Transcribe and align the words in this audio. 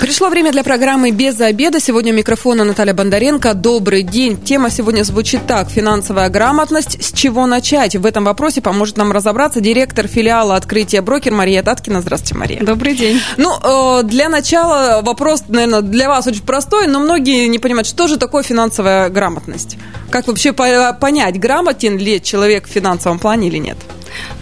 Пришло 0.00 0.28
время 0.28 0.52
для 0.52 0.62
программы 0.62 1.10
«Без 1.10 1.40
обеда». 1.40 1.80
Сегодня 1.80 2.12
у 2.12 2.16
микрофона 2.16 2.62
Наталья 2.62 2.94
Бондаренко. 2.94 3.52
Добрый 3.54 4.02
день. 4.02 4.40
Тема 4.40 4.70
сегодня 4.70 5.02
звучит 5.02 5.44
так. 5.48 5.68
Финансовая 5.68 6.28
грамотность. 6.28 7.02
С 7.02 7.12
чего 7.12 7.46
начать? 7.46 7.96
В 7.96 8.06
этом 8.06 8.24
вопросе 8.24 8.62
поможет 8.62 8.96
нам 8.96 9.10
разобраться 9.10 9.60
директор 9.60 10.06
филиала 10.06 10.54
открытия 10.54 11.02
брокер 11.02 11.32
Мария 11.32 11.64
Таткина. 11.64 12.00
Здравствуйте, 12.00 12.36
Мария. 12.36 12.62
Добрый 12.62 12.94
день. 12.94 13.20
Ну, 13.38 13.52
э, 14.00 14.04
для 14.04 14.28
начала 14.28 15.02
вопрос, 15.02 15.42
наверное, 15.48 15.80
для 15.80 16.08
вас 16.08 16.28
очень 16.28 16.42
простой, 16.42 16.86
но 16.86 17.00
многие 17.00 17.48
не 17.48 17.58
понимают, 17.58 17.88
что 17.88 18.06
же 18.06 18.18
такое 18.18 18.44
финансовая 18.44 19.08
грамотность? 19.08 19.78
Как 20.10 20.28
вообще 20.28 20.52
понять, 20.52 21.40
грамотен 21.40 21.98
ли 21.98 22.22
человек 22.22 22.68
в 22.68 22.70
финансовом 22.70 23.18
плане 23.18 23.48
или 23.48 23.58
нет? 23.58 23.76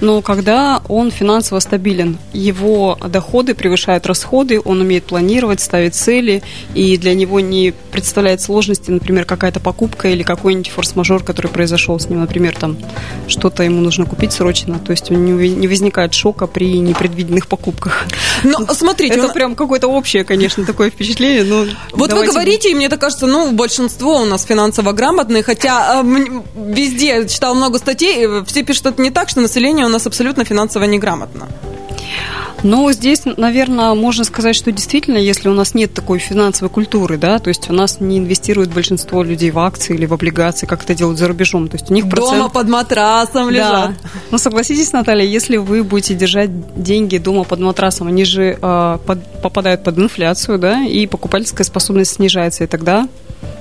Но 0.01 0.23
когда 0.23 0.83
он 0.89 1.11
финансово 1.11 1.61
стабилен, 1.61 2.19
его 2.33 2.99
доходы 3.09 3.55
превышают 3.55 4.07
расходы, 4.07 4.61
он 4.65 4.81
умеет 4.81 5.05
планировать, 5.05 5.61
ставить 5.61 5.95
цели, 5.95 6.43
и 6.75 6.97
для 6.97 7.15
него 7.15 7.41
не 7.41 7.73
представляет 7.93 8.41
сложности, 8.41 8.91
например, 8.91 9.25
какая-то 9.25 9.61
покупка 9.61 10.09
или 10.09 10.23
какой-нибудь 10.23 10.71
форс-мажор, 10.71 11.23
который 11.23 11.49
произошел 11.49 11.99
с 11.99 12.09
ним, 12.09 12.21
например, 12.21 12.57
там 12.59 12.77
что-то 13.29 13.63
ему 13.63 13.81
нужно 13.81 14.07
купить 14.07 14.33
срочно, 14.33 14.79
то 14.79 14.93
есть 14.93 15.11
не 15.11 15.67
возникает 15.69 16.15
шока 16.15 16.47
при 16.47 16.79
непредвиденных 16.79 17.47
покупках. 17.47 18.07
Но 18.45 18.67
смотрите, 18.73 19.15
это 19.15 19.27
он... 19.27 19.33
прям 19.33 19.55
какое-то 19.55 19.89
общее, 19.89 20.25
конечно, 20.25 20.65
такое 20.65 20.91
впечатление. 20.91 21.45
Но 21.45 21.67
вот 21.93 22.13
вы 22.13 22.27
говорите, 22.27 22.71
и 22.71 22.75
мне 22.75 22.89
так 22.89 23.01
кажется, 23.01 23.27
ну 23.27 23.53
большинство 23.53 24.23
у 24.23 24.25
нас 24.25 24.45
финансово 24.45 24.93
грамотные, 24.93 25.43
хотя 25.43 26.03
э, 26.03 26.25
везде 26.57 27.27
читал 27.29 27.55
много 27.55 27.79
статей, 27.79 28.27
э, 28.27 28.45
все 28.47 28.63
пишут 28.63 28.87
это 28.87 29.03
не 29.03 29.11
так, 29.11 29.29
что 29.29 29.41
население 29.57 29.87
у 29.87 29.89
нас 29.89 30.07
абсолютно 30.07 30.45
финансово 30.45 30.85
неграмотно. 30.85 31.49
Ну, 32.63 32.93
здесь, 32.93 33.23
наверное, 33.25 33.95
можно 33.95 34.25
сказать, 34.25 34.57
что 34.57 34.71
действительно, 34.73 35.19
если 35.19 35.49
у 35.49 35.55
нас 35.55 35.75
нет 35.75 35.95
такой 35.95 36.19
финансовой 36.19 36.69
культуры, 36.71 37.17
да, 37.17 37.39
то 37.39 37.49
есть 37.49 37.71
у 37.71 37.73
нас 37.73 38.01
не 38.01 38.19
инвестирует 38.19 38.73
большинство 38.75 39.23
людей 39.23 39.51
в 39.51 39.59
акции 39.59 39.95
или 39.95 40.05
в 40.07 40.13
облигации, 40.13 40.67
как 40.67 40.83
это 40.85 40.95
делают 40.95 41.19
за 41.19 41.29
рубежом, 41.29 41.69
то 41.69 41.77
есть 41.77 41.91
у 41.91 41.95
них 41.95 42.09
процент... 42.09 42.37
Дома 42.37 42.49
под 42.49 42.69
матрасом 42.69 43.51
лежат. 43.51 43.91
Да. 44.03 44.09
Ну, 44.31 44.39
согласитесь, 44.39 44.93
Наталья, 44.93 45.25
если 45.25 45.59
вы 45.59 45.85
будете 45.85 46.15
держать 46.15 46.51
деньги 46.83 47.19
дома 47.19 47.45
под 47.45 47.61
матрасом, 47.61 48.09
они 48.09 48.25
же 48.25 48.59
э, 48.61 48.99
под, 49.07 49.43
попадают 49.43 49.85
под 49.85 49.99
инфляцию, 49.99 50.59
да, 50.59 50.85
и 50.85 51.07
покупательская 51.07 51.65
способность 51.65 52.15
снижается, 52.15 52.65
и 52.65 52.67
тогда 52.67 53.09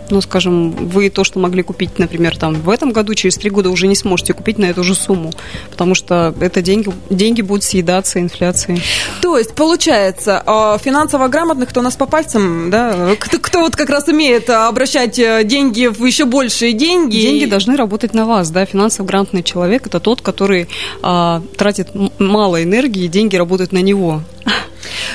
ну, 0.09 0.21
скажем, 0.21 0.71
вы 0.71 1.09
то, 1.09 1.23
что 1.23 1.39
могли 1.39 1.63
купить, 1.63 1.99
например, 1.99 2.37
там 2.37 2.55
в 2.55 2.69
этом 2.69 2.91
году, 2.91 3.13
через 3.13 3.35
три 3.37 3.49
года 3.49 3.69
уже 3.69 3.87
не 3.87 3.95
сможете 3.95 4.33
купить 4.33 4.57
на 4.57 4.65
эту 4.65 4.83
же 4.83 4.95
сумму, 4.95 5.31
потому 5.71 5.95
что 5.95 6.33
это 6.39 6.61
деньги, 6.61 6.91
деньги 7.09 7.41
будут 7.41 7.63
съедаться 7.63 8.19
инфляцией. 8.19 8.81
То 9.21 9.37
есть, 9.37 9.53
получается, 9.55 10.41
а, 10.45 10.77
финансово 10.77 11.27
грамотных, 11.27 11.69
кто 11.69 11.79
у 11.79 11.83
нас 11.83 11.95
по 11.95 12.05
пальцам, 12.05 12.69
да, 12.69 13.15
кто, 13.19 13.39
кто 13.39 13.61
вот 13.61 13.75
как 13.75 13.89
раз 13.89 14.07
умеет 14.07 14.49
обращать 14.49 15.19
э, 15.19 15.43
деньги 15.43 15.87
в 15.87 16.03
еще 16.05 16.25
большие 16.25 16.73
деньги. 16.73 17.19
Деньги 17.19 17.45
должны 17.45 17.75
работать 17.75 18.13
на 18.13 18.25
вас, 18.25 18.49
да, 18.51 18.65
финансово 18.65 19.05
грамотный 19.05 19.43
человек– 19.43 19.87
это 19.87 19.99
тот, 19.99 20.21
который 20.21 20.67
а, 21.01 21.41
тратит 21.57 21.89
мало 22.19 22.63
энергии, 22.63 23.05
и 23.05 23.07
деньги 23.07 23.35
работают 23.35 23.71
на 23.71 23.81
него. 23.81 24.21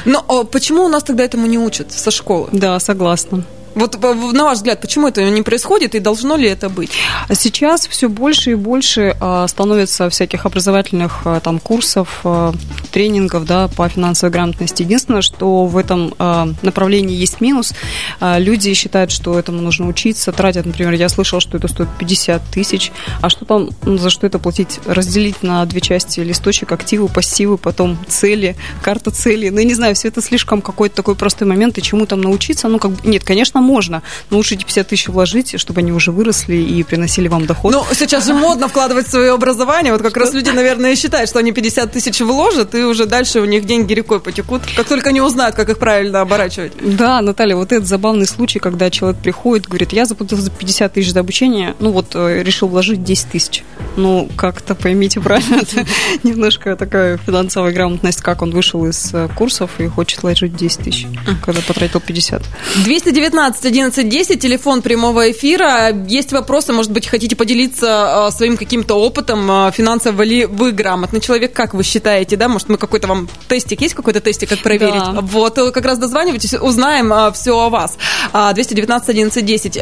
Но 0.04 0.25
а 0.28 0.44
почему 0.44 0.84
у 0.84 0.88
нас 0.88 1.02
тогда 1.02 1.25
этому 1.25 1.47
не 1.47 1.58
учат 1.58 1.92
со 1.92 2.10
школы? 2.10 2.48
Да, 2.52 2.78
согласна. 2.80 3.44
Вот 3.74 4.00
на 4.02 4.44
ваш 4.44 4.58
взгляд, 4.58 4.80
почему 4.80 5.08
это 5.08 5.22
не 5.22 5.42
происходит 5.42 5.94
и 5.94 6.00
должно 6.00 6.36
ли 6.36 6.48
это 6.48 6.68
быть? 6.68 6.90
Сейчас 7.32 7.86
все 7.86 8.08
больше 8.08 8.52
и 8.52 8.54
больше 8.54 9.16
а, 9.20 9.46
становится 9.46 10.10
всяких 10.10 10.44
образовательных 10.44 11.22
а, 11.24 11.40
там 11.40 11.60
курсов, 11.60 12.20
а, 12.24 12.52
тренингов 12.91 13.44
да, 13.44 13.69
по 13.69 13.88
финансовой 13.88 14.32
грамотности. 14.32 14.82
Единственное, 14.82 15.22
что 15.22 15.66
в 15.66 15.76
этом 15.76 16.14
направлении 16.62 17.16
есть 17.16 17.41
минус. 17.41 17.72
Люди 18.20 18.75
считают, 18.75 19.10
что 19.10 19.38
этому 19.38 19.60
нужно 19.60 19.86
учиться, 19.86 20.32
тратят, 20.32 20.66
например, 20.66 20.92
я 20.94 21.09
слышала, 21.09 21.41
что 21.41 21.56
это 21.56 21.69
стоит 21.69 21.88
50 21.98 22.42
тысяч, 22.53 22.92
а 23.20 23.28
что 23.28 23.44
там, 23.44 23.70
за 23.84 24.10
что 24.10 24.26
это 24.26 24.38
платить? 24.38 24.80
Разделить 24.86 25.42
на 25.42 25.64
две 25.66 25.80
части 25.80 26.20
листочек, 26.20 26.72
активы, 26.72 27.09
пассивы, 27.09 27.59
потом 27.59 27.98
цели, 28.09 28.56
карта 28.82 29.10
цели. 29.10 29.48
Ну, 29.50 29.60
не 29.60 29.75
знаю, 29.75 29.94
все 29.94 30.09
это 30.09 30.20
слишком 30.20 30.62
какой-то 30.62 30.97
такой 30.97 31.14
простой 31.14 31.47
момент, 31.47 31.78
и 31.78 31.82
чему 31.82 32.06
там 32.06 32.20
научиться? 32.20 32.69
Ну, 32.69 32.78
как 32.78 33.04
нет, 33.04 33.25
конечно, 33.25 33.59
конечно, 33.60 33.71
можно, 33.71 34.03
но 34.31 34.37
лучше 34.37 34.54
эти 34.54 34.65
50 34.65 34.88
тысяч 34.88 35.09
вложить, 35.09 35.60
чтобы 35.60 35.81
они 35.81 35.93
уже 35.93 36.10
выросли 36.10 36.56
и 36.56 36.82
приносили 36.82 37.28
вам 37.28 37.47
доход. 37.47 37.72
Ну, 37.72 37.84
сейчас 37.94 38.26
же 38.26 38.34
модно 38.34 38.69
вкладывать 38.69 39.06
в 39.06 39.10
свое 39.10 39.32
образование. 39.32 39.93
Вот 39.93 40.03
как 40.03 40.16
раз 40.16 40.34
люди, 40.34 40.50
наверное, 40.50 40.97
считают, 40.97 41.28
что 41.28 41.38
они 41.38 41.53
50 41.53 41.93
тысяч 41.93 42.21
вложат, 42.21 42.75
и 42.75 42.84
уже 42.84 43.06
дальше 43.06 43.41
у 43.41 43.44
них 43.44 43.65
деньги 43.65 43.94
рекой 43.94 44.21
потекут, 44.21 44.62
как 44.76 44.88
только 44.88 45.10
они 45.10 45.21
узнают, 45.21 45.56
как 45.56 45.69
их 45.69 45.78
правильно 45.78 46.21
оборачивать. 46.21 46.72
Да, 46.81 47.21
Наталья, 47.22 47.56
вот 47.56 47.72
этот 47.72 47.87
забавный 47.87 48.26
случай, 48.26 48.59
когда 48.59 48.91
человек 48.91 49.21
приходит, 49.21 49.66
говорит, 49.66 49.92
я 49.92 50.04
заплатил 50.06 50.38
за 50.38 50.50
50 50.50 50.92
тысяч 50.92 51.12
за 51.12 51.21
обучение, 51.21 51.75
ну 51.81 51.91
вот 51.91 52.15
э, 52.15 52.42
решил 52.42 52.69
вложить 52.69 53.03
10 53.04 53.31
тысяч. 53.31 53.65
Ну, 53.97 54.28
как-то 54.37 54.75
поймите 54.75 55.21
правильно, 55.21 55.56
это 55.62 55.87
немножко 56.23 56.77
такая 56.77 57.19
финансовая 57.19 57.73
грамотность, 57.73 58.21
как 58.21 58.43
он 58.43 58.51
вышел 58.51 58.87
из 58.87 59.12
э, 59.12 59.28
курсов 59.37 59.71
и 59.78 59.87
хочет 59.87 60.23
вложить 60.23 60.56
10 60.56 60.78
тысяч, 60.81 61.06
когда 61.43 61.61
потратил 61.62 62.01
50. 62.01 62.43
219 62.84 63.61
17 63.61 63.65
11 63.65 64.09
10, 64.09 64.41
телефон 64.41 64.83
прямого 64.83 65.31
эфира. 65.31 65.91
Есть 66.06 66.33
вопросы, 66.33 66.73
может 66.73 66.93
быть, 66.93 67.06
хотите 67.06 67.37
поделиться 67.37 68.27
а, 68.27 68.31
своим 68.31 68.56
каким-то 68.56 68.95
опытом, 68.95 69.51
а, 69.51 69.71
финансово 69.71 70.22
ли 70.22 70.47
вы 70.47 70.72
грамотный 70.72 71.21
человек, 71.21 71.53
как 71.53 71.75
вы 71.75 71.83
считаете, 71.83 72.37
да? 72.37 72.49
Может, 72.49 72.69
мы 72.69 72.77
какой-то 72.77 73.09
вам 73.09 73.28
тестик, 73.49 73.81
есть 73.81 73.95
какой-то 73.95 74.21
тестик, 74.21 74.49
как 74.49 74.61
проверить? 74.61 74.95
Да. 74.95 75.21
Вот, 75.22 75.59
э, 75.59 75.71
как 75.71 75.84
раз 75.84 75.99
дозванивайтесь, 75.99 76.55
узнаем 76.55 77.33
все 77.33 77.59
о 77.59 77.71
вас. 77.71 77.97
219 78.33 79.09
11 79.09 79.45
10. 79.45 79.77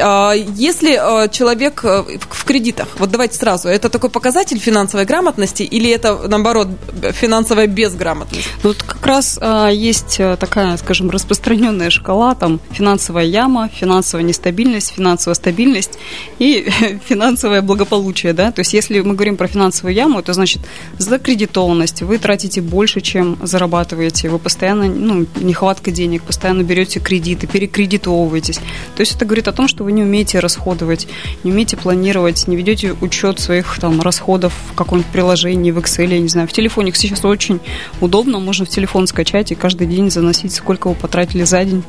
Если 0.55 0.93
человек 1.31 1.81
э, 1.83 2.03
в 2.29 2.45
кредитах, 2.45 2.87
вот 2.97 3.11
давайте 3.11 3.37
сразу, 3.37 3.67
это 3.67 3.89
такой 3.99 4.09
показатель 4.09 4.59
финансовой 4.59 5.05
грамотности 5.05 5.63
или 5.63 5.89
это, 5.91 6.17
наоборот, 6.29 6.69
финансовая 7.11 7.67
безграмотность? 7.67 8.47
Ну, 8.63 8.69
вот 8.69 8.81
как 8.81 9.05
раз 9.05 9.37
есть 9.71 10.15
э, 10.19 10.37
такая, 10.39 10.77
скажем, 10.77 11.09
распространенная 11.09 11.89
шкала, 11.89 12.33
там, 12.33 12.61
финансовая 12.71 13.25
яма, 13.25 13.67
финансовая 13.67 14.23
нестабильность, 14.23 14.93
финансовая 14.95 15.35
стабильность 15.35 15.99
и 16.39 16.69
финансовое 17.09 17.61
благополучие, 17.61 18.31
да, 18.31 18.53
то 18.53 18.61
есть 18.61 18.73
если 18.73 19.01
мы 19.01 19.15
говорим 19.15 19.35
про 19.35 19.47
финансовую 19.47 19.93
яму, 19.93 20.19
это 20.19 20.31
значит 20.31 20.61
закредитованность, 20.97 22.01
вы 22.01 22.19
тратите 22.19 22.61
больше, 22.61 23.01
чем 23.01 23.37
зарабатываете, 23.41 24.29
вы 24.29 24.39
постоянно, 24.39 24.85
ну, 24.85 25.25
нехватка 25.41 25.91
денег, 25.91 26.23
постоянно 26.23 26.63
берете 26.63 27.01
кредиты, 27.01 27.47
перекредитовываетесь, 27.47 28.59
то 28.95 29.01
есть 29.01 29.15
это 29.15 29.25
говорит 29.25 29.49
о 29.49 29.51
том, 29.51 29.67
что 29.67 29.83
вы 29.83 29.91
не 29.91 30.03
умеете 30.03 30.39
расходовать, 30.39 31.07
не 31.43 31.51
умеете 31.51 31.75
планировать, 31.75 32.47
не 32.47 32.55
ведете 32.55 32.95
учет 33.01 33.41
своих 33.41 33.77
там 33.79 33.88
расходов 34.01 34.53
в 34.71 34.75
каком-нибудь 34.75 35.11
приложении, 35.11 35.71
в 35.71 35.77
Excel, 35.77 36.13
я 36.13 36.19
не 36.19 36.27
знаю, 36.27 36.47
в 36.47 36.51
телефоне 36.51 36.91
сейчас 36.93 37.23
очень 37.25 37.59
удобно, 38.01 38.39
можно 38.39 38.65
в 38.65 38.69
телефон 38.69 39.07
скачать 39.07 39.51
и 39.51 39.55
каждый 39.55 39.87
день 39.87 40.11
заносить, 40.11 40.53
сколько 40.53 40.89
вы 40.89 40.95
потратили 40.95 41.43
за 41.43 41.63
день. 41.63 41.83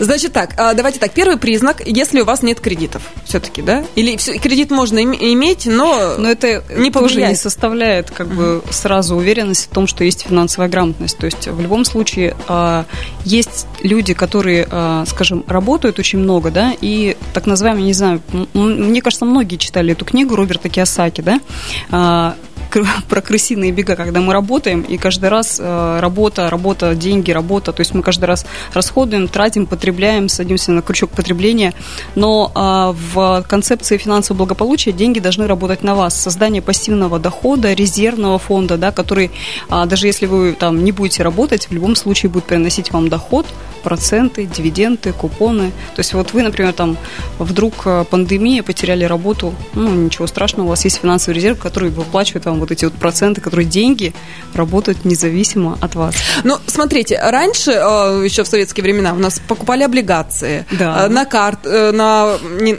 Значит 0.00 0.32
так, 0.32 0.54
а, 0.56 0.74
давайте 0.74 0.98
так. 0.98 1.12
Первый 1.12 1.36
признак, 1.36 1.82
если 1.86 2.20
у 2.20 2.24
вас 2.24 2.42
нет 2.42 2.60
кредитов, 2.60 3.02
все-таки, 3.24 3.62
да? 3.62 3.84
Или 3.94 4.16
кредит 4.16 4.70
можно 4.70 5.02
иметь, 5.02 5.66
но, 5.66 6.14
но 6.18 6.28
это 6.28 6.62
не 6.76 6.90
тоже 6.90 7.22
не 7.22 7.34
составляет 7.34 8.10
как 8.10 8.28
бы 8.28 8.62
сразу 8.70 9.16
уверенность 9.16 9.66
в 9.66 9.68
том, 9.68 9.86
что 9.86 10.04
есть 10.04 10.26
финансовая 10.26 10.68
грамотность. 10.68 11.18
То 11.18 11.26
есть 11.26 11.48
в 11.48 11.60
любом 11.60 11.84
случае 11.84 12.36
а, 12.48 12.84
есть 13.24 13.66
люди, 13.80 14.14
которые, 14.14 14.66
а, 14.70 15.04
скажем, 15.06 15.44
работают 15.46 15.98
очень 15.98 16.18
много, 16.18 16.50
да, 16.50 16.72
и 16.80 17.16
так 17.32 17.46
называемые, 17.46 17.86
не 17.86 17.92
знаю, 17.92 18.20
мне 18.54 19.02
кажется, 19.02 19.24
многие 19.24 19.56
читали 19.56 19.92
эту 19.92 20.04
книгу 20.04 20.36
Роберта 20.36 20.68
Киосаки, 20.68 21.22
да, 21.22 22.36
про 23.08 23.20
крысиные 23.20 23.72
бега, 23.72 23.96
когда 23.96 24.20
мы 24.20 24.32
работаем, 24.32 24.82
и 24.82 24.96
каждый 24.96 25.28
раз 25.28 25.58
э, 25.60 25.98
работа, 26.00 26.50
работа, 26.50 26.94
деньги, 26.94 27.30
работа, 27.30 27.72
то 27.72 27.80
есть 27.80 27.94
мы 27.94 28.02
каждый 28.02 28.24
раз 28.24 28.46
расходуем, 28.72 29.28
тратим, 29.28 29.66
потребляем, 29.66 30.28
садимся 30.28 30.72
на 30.72 30.82
крючок 30.82 31.10
потребления, 31.10 31.74
но 32.14 32.50
а, 32.54 32.92
в 32.92 33.44
концепции 33.48 33.96
финансового 33.96 34.38
благополучия 34.38 34.92
деньги 34.92 35.20
должны 35.20 35.46
работать 35.46 35.82
на 35.82 35.94
вас. 35.94 36.14
Создание 36.14 36.62
пассивного 36.62 37.18
дохода, 37.18 37.72
резервного 37.72 38.38
фонда, 38.38 38.76
да, 38.76 38.92
который, 38.92 39.30
а, 39.68 39.86
даже 39.86 40.06
если 40.06 40.26
вы 40.26 40.52
там 40.58 40.84
не 40.84 40.92
будете 40.92 41.22
работать, 41.22 41.68
в 41.68 41.72
любом 41.72 41.96
случае 41.96 42.30
будет 42.30 42.44
приносить 42.44 42.92
вам 42.92 43.08
доход, 43.08 43.46
проценты, 43.86 44.46
дивиденды, 44.46 45.12
купоны. 45.12 45.70
То 45.94 46.00
есть 46.00 46.12
вот 46.12 46.32
вы, 46.32 46.42
например, 46.42 46.72
там 46.72 46.96
вдруг 47.38 47.74
э, 47.84 48.04
пандемия, 48.10 48.64
потеряли 48.64 49.04
работу, 49.04 49.54
ну, 49.74 49.88
ничего 49.94 50.26
страшного, 50.26 50.66
у 50.66 50.70
вас 50.70 50.84
есть 50.84 50.96
финансовый 51.00 51.34
резерв, 51.34 51.60
который 51.60 51.90
выплачивает 51.90 52.46
вам 52.46 52.58
вот 52.58 52.72
эти 52.72 52.84
вот 52.84 52.94
проценты, 52.94 53.40
которые 53.40 53.64
деньги 53.64 54.12
работают 54.54 55.04
независимо 55.04 55.78
от 55.80 55.94
вас. 55.94 56.16
Ну, 56.42 56.58
смотрите, 56.66 57.16
раньше, 57.22 57.70
э, 57.70 58.22
еще 58.24 58.42
в 58.42 58.48
советские 58.48 58.82
времена, 58.82 59.12
у 59.12 59.18
нас 59.18 59.40
покупали 59.46 59.84
облигации 59.84 60.66
да. 60.72 61.08
на 61.08 61.24
карт, 61.24 61.64
на, 61.64 62.38
не, 62.60 62.74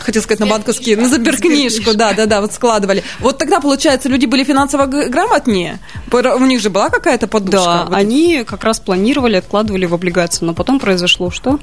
хотел 0.00 0.22
сказать, 0.22 0.40
на 0.40 0.46
банковские, 0.46 0.96
на 0.96 1.08
сберкнижку, 1.08 1.94
да, 1.94 2.14
да, 2.14 2.26
да, 2.26 2.40
вот 2.40 2.52
складывали. 2.52 3.04
Вот 3.20 3.38
тогда, 3.38 3.60
получается, 3.60 4.08
люди 4.08 4.26
были 4.26 4.42
финансово 4.42 4.86
грамотнее, 4.86 5.78
у 6.10 6.46
них 6.46 6.60
же 6.60 6.68
была 6.68 6.90
какая-то 6.90 7.28
подушка. 7.28 7.64
Да, 7.64 7.84
вот 7.84 7.94
они 7.94 8.42
как 8.44 8.64
раз 8.64 8.80
планировали, 8.80 9.36
откладывали 9.36 9.86
в 9.86 9.94
облигации, 9.94 10.47
но 10.48 10.54
потом 10.54 10.80
произошло 10.80 11.30
что? 11.30 11.60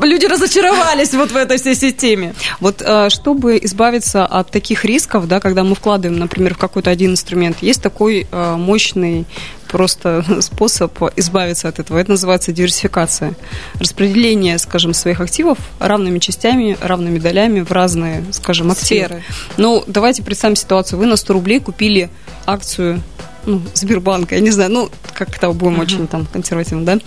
Люди 0.00 0.24
разочаровались 0.26 1.14
вот 1.14 1.32
в 1.32 1.36
этой 1.36 1.58
всей 1.58 1.74
системе. 1.74 2.32
Вот 2.60 2.80
э, 2.80 3.10
чтобы 3.10 3.58
избавиться 3.60 4.24
от 4.24 4.52
таких 4.52 4.84
рисков, 4.84 5.26
да, 5.26 5.40
когда 5.40 5.64
мы 5.64 5.74
вкладываем, 5.74 6.20
например, 6.20 6.54
в 6.54 6.58
какой-то 6.58 6.90
один 6.90 7.10
инструмент, 7.10 7.56
есть 7.60 7.82
такой 7.82 8.28
э, 8.30 8.54
мощный 8.56 9.26
просто 9.66 10.24
способ 10.42 10.96
избавиться 11.16 11.66
от 11.66 11.80
этого. 11.80 11.98
Это 11.98 12.12
называется 12.12 12.52
диверсификация. 12.52 13.34
Распределение, 13.80 14.58
скажем, 14.58 14.94
своих 14.94 15.20
активов 15.20 15.58
равными 15.80 16.20
частями, 16.20 16.76
равными 16.80 17.18
долями 17.18 17.62
в 17.62 17.72
разные, 17.72 18.24
скажем, 18.30 18.70
активы. 18.70 19.06
Сферы. 19.06 19.22
Ну, 19.56 19.82
давайте 19.88 20.22
представим 20.22 20.54
ситуацию. 20.54 21.00
Вы 21.00 21.06
на 21.06 21.16
100 21.16 21.32
рублей 21.32 21.58
купили 21.58 22.10
акцию 22.46 23.02
ну, 23.48 23.62
Сбербанка, 23.74 24.34
я 24.34 24.40
не 24.40 24.50
знаю, 24.50 24.70
ну, 24.70 24.90
как-то 25.14 25.52
будем 25.52 25.76
uh-huh. 25.76 25.82
очень 25.82 26.06
там 26.06 26.26
консервативно, 26.26 26.84
да, 26.84 26.98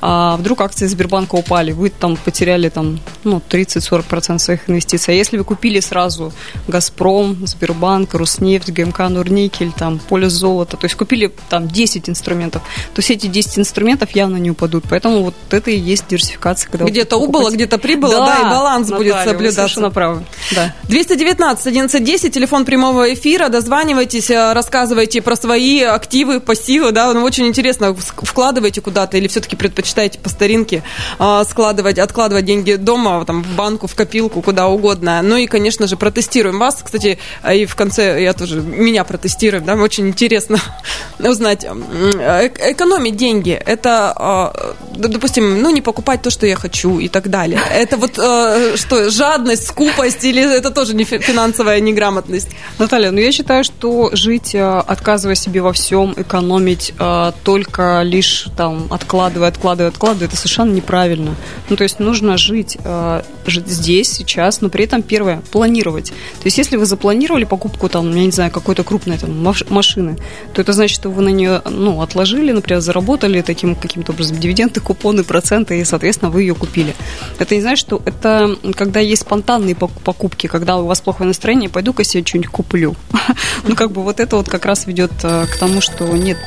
а 0.00 0.36
вдруг 0.36 0.60
акции 0.60 0.86
Сбербанка 0.86 1.34
упали, 1.34 1.72
вы 1.72 1.90
там 1.90 2.16
потеряли 2.16 2.68
там, 2.68 3.00
ну, 3.24 3.42
30-40% 3.50 4.38
своих 4.38 4.70
инвестиций. 4.70 5.14
А 5.14 5.16
если 5.16 5.36
вы 5.36 5.44
купили 5.44 5.80
сразу 5.80 6.32
Газпром, 6.68 7.46
Сбербанк, 7.46 8.14
Руснефть, 8.14 8.70
ГМК, 8.70 9.08
Нурникель, 9.08 9.72
там, 9.72 9.98
Поле 9.98 10.30
золота, 10.30 10.76
то 10.76 10.84
есть 10.84 10.94
купили 10.94 11.32
там 11.48 11.66
10 11.66 12.08
инструментов, 12.08 12.62
то 12.94 13.02
все 13.02 13.14
эти 13.14 13.26
10 13.26 13.58
инструментов 13.58 14.10
явно 14.12 14.36
не 14.36 14.50
упадут. 14.50 14.84
Поэтому 14.88 15.24
вот 15.24 15.34
это 15.50 15.70
и 15.70 15.76
есть 15.76 16.06
диверсификация. 16.08 16.70
Когда 16.70 16.84
где-то 16.84 17.16
убыло, 17.16 17.50
где-то 17.50 17.78
прибыло, 17.78 18.14
да, 18.14 18.26
да, 18.26 18.40
и 18.40 18.50
баланс 18.50 18.88
Наталья, 18.88 19.12
будет 19.14 19.24
соблюдаться. 19.24 19.56
совершенно 19.56 19.90
правы. 19.90 20.24
Да. 20.54 20.74
219 20.84 21.66
1110, 21.66 22.32
телефон 22.32 22.64
прямого 22.64 23.12
эфира, 23.12 23.48
дозванивайтесь, 23.48 24.30
э, 24.30 24.52
рассказывайте 24.52 25.20
про 25.22 25.36
свои 25.36 25.87
активы, 25.94 26.40
пассивы, 26.40 26.92
да, 26.92 27.12
ну, 27.12 27.22
очень 27.22 27.46
интересно, 27.46 27.94
вкладываете 27.94 28.80
куда-то 28.80 29.16
или 29.16 29.28
все-таки 29.28 29.56
предпочитаете 29.56 30.18
по 30.18 30.28
старинке 30.28 30.82
а, 31.18 31.44
складывать, 31.44 31.98
откладывать 31.98 32.44
деньги 32.44 32.74
дома, 32.74 33.24
там, 33.24 33.42
в 33.42 33.54
банку, 33.54 33.86
в 33.86 33.94
копилку, 33.94 34.42
куда 34.42 34.68
угодно. 34.68 35.20
Ну 35.22 35.36
и, 35.36 35.46
конечно 35.46 35.86
же, 35.86 35.96
протестируем 35.96 36.58
вас. 36.58 36.80
Кстати, 36.82 37.18
и 37.52 37.66
в 37.66 37.74
конце 37.74 38.22
я 38.22 38.32
тоже, 38.32 38.60
меня 38.60 39.04
протестируем, 39.04 39.64
да, 39.64 39.74
очень 39.74 40.08
интересно 40.08 40.58
узнать. 41.18 41.64
Э, 41.64 42.48
экономить 42.72 43.16
деньги, 43.16 43.52
это, 43.52 44.12
а, 44.16 44.76
допустим, 44.96 45.62
ну, 45.62 45.70
не 45.70 45.80
покупать 45.80 46.22
то, 46.22 46.30
что 46.30 46.46
я 46.46 46.56
хочу 46.56 46.98
и 46.98 47.08
так 47.08 47.28
далее. 47.28 47.60
Это 47.70 47.96
вот 47.96 48.18
э, 48.18 48.76
что, 48.76 49.10
жадность, 49.10 49.66
скупость 49.66 50.24
или 50.24 50.42
это 50.56 50.70
тоже 50.70 50.94
не 50.94 51.04
финансовая 51.04 51.80
неграмотность? 51.80 52.48
Наталья, 52.78 53.10
ну 53.10 53.20
я 53.20 53.32
считаю, 53.32 53.64
что 53.64 54.10
жить, 54.12 54.54
э, 54.54 54.82
отказывая 54.86 55.34
себе 55.34 55.62
во 55.62 55.72
всем, 55.78 56.14
экономить 56.16 56.92
э, 56.98 57.32
только 57.44 58.02
лишь 58.02 58.48
там 58.56 58.86
откладывая, 58.90 59.48
откладывая, 59.48 59.90
откладывая, 59.90 60.28
это 60.28 60.36
совершенно 60.36 60.72
неправильно. 60.72 61.34
Ну, 61.68 61.76
то 61.76 61.84
есть 61.84 62.00
нужно 62.00 62.36
жить, 62.36 62.76
э, 62.82 63.22
жить 63.46 63.68
здесь, 63.68 64.12
сейчас, 64.12 64.60
но 64.60 64.68
при 64.68 64.84
этом 64.84 65.02
первое, 65.02 65.42
планировать. 65.52 66.08
То 66.08 66.46
есть 66.46 66.58
если 66.58 66.76
вы 66.76 66.86
запланировали 66.86 67.44
покупку 67.44 67.88
там, 67.88 68.14
я 68.14 68.24
не 68.24 68.30
знаю, 68.30 68.50
какой-то 68.50 68.82
крупной 68.82 69.18
там 69.18 69.42
машины, 69.70 70.16
то 70.52 70.60
это 70.60 70.72
значит, 70.72 70.94
что 70.94 71.10
вы 71.10 71.22
на 71.22 71.28
нее, 71.28 71.62
ну, 71.64 72.02
отложили, 72.02 72.52
например, 72.52 72.80
заработали 72.80 73.40
таким 73.42 73.74
каким-то 73.74 74.12
образом 74.12 74.38
дивиденды, 74.38 74.80
купоны, 74.80 75.24
проценты, 75.24 75.80
и, 75.80 75.84
соответственно, 75.84 76.30
вы 76.30 76.42
ее 76.42 76.54
купили. 76.54 76.94
Это 77.38 77.54
не 77.54 77.60
значит, 77.60 77.86
что 77.86 78.02
это 78.04 78.56
когда 78.76 79.00
есть 79.00 79.22
спонтанные 79.22 79.74
покупки, 79.76 80.46
когда 80.46 80.76
у 80.78 80.86
вас 80.86 81.00
плохое 81.00 81.28
настроение, 81.28 81.70
пойду-ка 81.70 82.04
себе 82.04 82.24
что-нибудь 82.24 82.50
куплю. 82.50 82.96
Ну, 83.64 83.74
как 83.74 83.90
бы 83.92 84.02
вот 84.02 84.20
это 84.20 84.36
вот 84.36 84.48
как 84.48 84.64
раз 84.64 84.86
ведет 84.86 85.12
э, 85.22 85.46
к 85.46 85.57
тому, 85.58 85.80
что 85.80 86.04
нет 86.16 86.38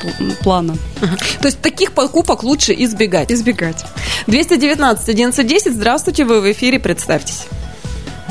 плана. 0.44 0.76
То 1.42 1.48
есть 1.48 1.62
таких 1.62 1.92
покупок 1.94 2.44
лучше 2.44 2.74
избегать? 2.74 3.32
Избегать. 3.32 3.84
219 4.28 5.10
1110, 5.10 5.74
здравствуйте, 5.74 6.26
вы 6.26 6.42
в 6.42 6.52
эфире, 6.52 6.80
представьтесь. 6.80 7.48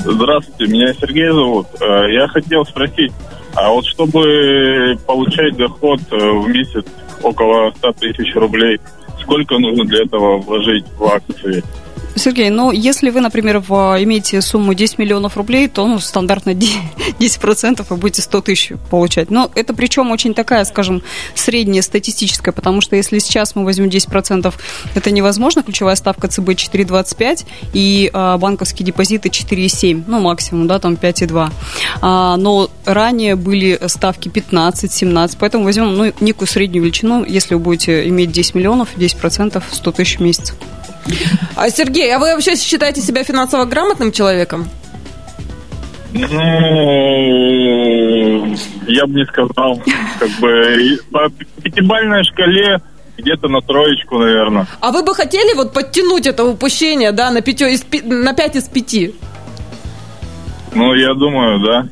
Здравствуйте, 0.05 0.73
меня 0.73 0.94
Сергей 0.94 1.29
зовут. 1.29 1.67
Э, 1.81 2.11
я 2.11 2.27
хотел 2.29 2.65
спросить, 2.65 3.12
а 3.55 3.71
вот 3.71 3.85
чтобы 3.87 4.97
получать 5.06 5.56
доход 5.56 6.00
э, 6.11 6.17
в 6.17 6.49
месяц 6.49 6.85
около 7.23 7.71
100 7.77 7.93
тысяч 7.93 8.35
рублей, 8.35 8.81
сколько 9.21 9.59
нужно 9.59 9.85
для 9.85 10.05
этого 10.05 10.38
вложить 10.38 10.87
в 10.97 11.05
акции? 11.05 11.62
Сергей, 12.20 12.50
ну, 12.50 12.70
если 12.70 13.08
вы, 13.08 13.22
например, 13.22 13.61
в, 13.61 13.96
имеете 13.99 14.43
сумму 14.43 14.75
10 14.75 14.99
миллионов 14.99 15.38
рублей, 15.38 15.69
то, 15.69 15.87
ну, 15.87 15.99
стандартно 15.99 16.50
10% 17.19 17.87
вы 17.88 17.96
будете 17.96 18.20
100 18.20 18.40
тысяч 18.43 18.72
получать. 18.90 19.31
Но 19.31 19.50
это 19.55 19.72
причем 19.72 20.11
очень 20.11 20.34
такая, 20.34 20.67
скажем, 20.67 21.02
средняя 21.34 21.81
статистическая, 21.81 22.52
потому 22.52 22.82
что 22.82 22.94
если 22.94 23.20
сейчас 23.20 23.56
мы 23.56 23.64
возьмем 23.64 23.88
10%, 23.88 24.52
это 24.94 25.11
невозможно, 25.11 25.62
ключевая 25.62 25.96
ставка 25.96 26.28
ЦБ 26.28 26.50
4,25 26.50 27.46
и 27.72 28.11
а, 28.12 28.37
банковские 28.37 28.84
депозиты 28.84 29.31
4,7, 29.31 30.05
ну, 30.06 30.20
максимум, 30.20 30.67
да, 30.67 30.78
там 30.78 30.99
5,2. 31.00 31.50
А, 32.02 32.37
но 32.37 32.69
ранее 32.84 33.34
были 33.34 33.81
ставки 33.87 34.28
15, 34.28 34.93
17, 34.93 35.38
поэтому 35.38 35.64
возьмем, 35.64 35.96
ну, 35.96 36.12
некую 36.20 36.46
среднюю 36.46 36.84
величину, 36.84 37.25
если 37.25 37.55
вы 37.55 37.61
будете 37.61 38.06
иметь 38.08 38.31
10 38.31 38.56
миллионов, 38.56 38.90
10% 38.94 39.62
100 39.72 39.93
тысяч 39.93 40.19
в 40.19 40.20
месяц. 40.20 40.52
А, 41.56 41.70
Сергей, 41.70 42.14
а 42.14 42.19
вы 42.19 42.35
вообще 42.35 42.56
считаете 42.56 43.00
себя 43.00 43.25
финансово 43.25 43.64
грамотным 43.64 44.12
человеком? 44.12 44.69
Ну, 46.12 46.26
я 48.87 49.06
бы 49.06 49.14
не 49.14 49.25
сказал. 49.26 49.81
Как 50.19 50.31
бы 50.41 50.99
по 51.11 51.29
пятибалльной 51.62 52.25
шкале 52.25 52.81
где-то 53.19 53.49
на 53.49 53.61
троечку, 53.61 54.19
наверное. 54.19 54.67
А 54.81 54.91
вы 54.91 55.02
бы 55.02 55.14
хотели 55.14 55.55
вот 55.55 55.73
подтянуть 55.73 56.26
это 56.26 56.44
упущение, 56.44 57.12
да, 57.12 57.31
на, 57.31 57.41
пятё, 57.43 57.67
из, 57.67 57.85
на 58.03 58.32
5 58.32 58.56
из 58.56 58.69
5? 58.69 59.11
Ну, 60.75 60.94
я 60.94 61.14
думаю, 61.14 61.61
да. 61.61 61.88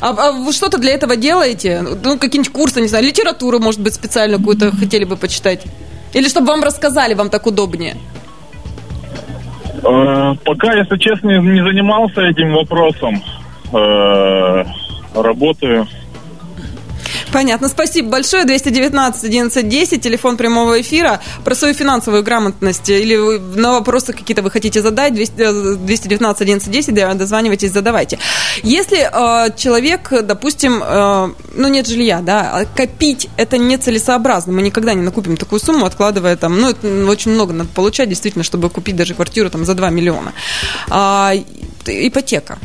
А, 0.00 0.10
а 0.10 0.32
вы 0.32 0.52
что-то 0.52 0.78
для 0.78 0.92
этого 0.92 1.16
делаете? 1.16 1.82
Ну, 1.82 2.18
какие-нибудь 2.18 2.52
курсы, 2.52 2.80
не 2.80 2.88
знаю, 2.88 3.04
литературу, 3.04 3.58
может 3.58 3.80
быть, 3.80 3.94
специально 3.94 4.38
какую-то 4.38 4.72
хотели 4.74 5.04
бы 5.04 5.16
почитать? 5.16 5.62
Или 6.12 6.28
чтобы 6.28 6.48
вам 6.48 6.62
рассказали, 6.62 7.14
вам 7.14 7.28
так 7.28 7.46
удобнее? 7.46 7.96
Э, 9.82 10.34
пока, 10.44 10.74
если 10.74 10.96
честно, 10.98 11.38
не 11.38 11.62
занимался 11.62 12.22
этим 12.22 12.52
вопросом. 12.52 13.22
Э, 13.72 14.64
работаю 15.14 15.86
Понятно, 17.34 17.68
спасибо 17.68 18.10
большое. 18.10 18.44
219 18.44 19.24
11 19.24 19.68
10, 19.68 20.00
телефон 20.00 20.36
прямого 20.36 20.80
эфира. 20.80 21.20
Про 21.44 21.56
свою 21.56 21.74
финансовую 21.74 22.22
грамотность 22.22 22.88
или 22.88 23.16
на 23.56 23.72
вопросы 23.72 24.12
какие-то 24.12 24.40
вы 24.42 24.52
хотите 24.52 24.80
задать, 24.80 25.14
219 25.14 26.40
11 26.40 26.70
10, 26.70 27.18
дозванивайтесь, 27.18 27.72
задавайте. 27.72 28.20
Если 28.62 28.98
э, 28.98 29.50
человек, 29.56 30.12
допустим, 30.22 30.80
э, 30.80 31.32
ну 31.56 31.66
нет 31.68 31.88
жилья, 31.88 32.20
да, 32.20 32.52
а 32.52 32.64
копить 32.66 33.28
это 33.36 33.58
нецелесообразно. 33.58 34.52
Мы 34.52 34.62
никогда 34.62 34.94
не 34.94 35.02
накупим 35.02 35.36
такую 35.36 35.58
сумму, 35.58 35.86
откладывая 35.86 36.36
там, 36.36 36.60
ну, 36.60 36.70
это 36.70 36.86
очень 37.08 37.32
много 37.32 37.52
надо 37.52 37.68
получать, 37.74 38.08
действительно, 38.08 38.44
чтобы 38.44 38.70
купить 38.70 38.94
даже 38.94 39.14
квартиру 39.14 39.50
там 39.50 39.64
за 39.64 39.74
2 39.74 39.90
миллиона. 39.90 40.34
А, 40.88 41.32
ипотека. 41.84 42.60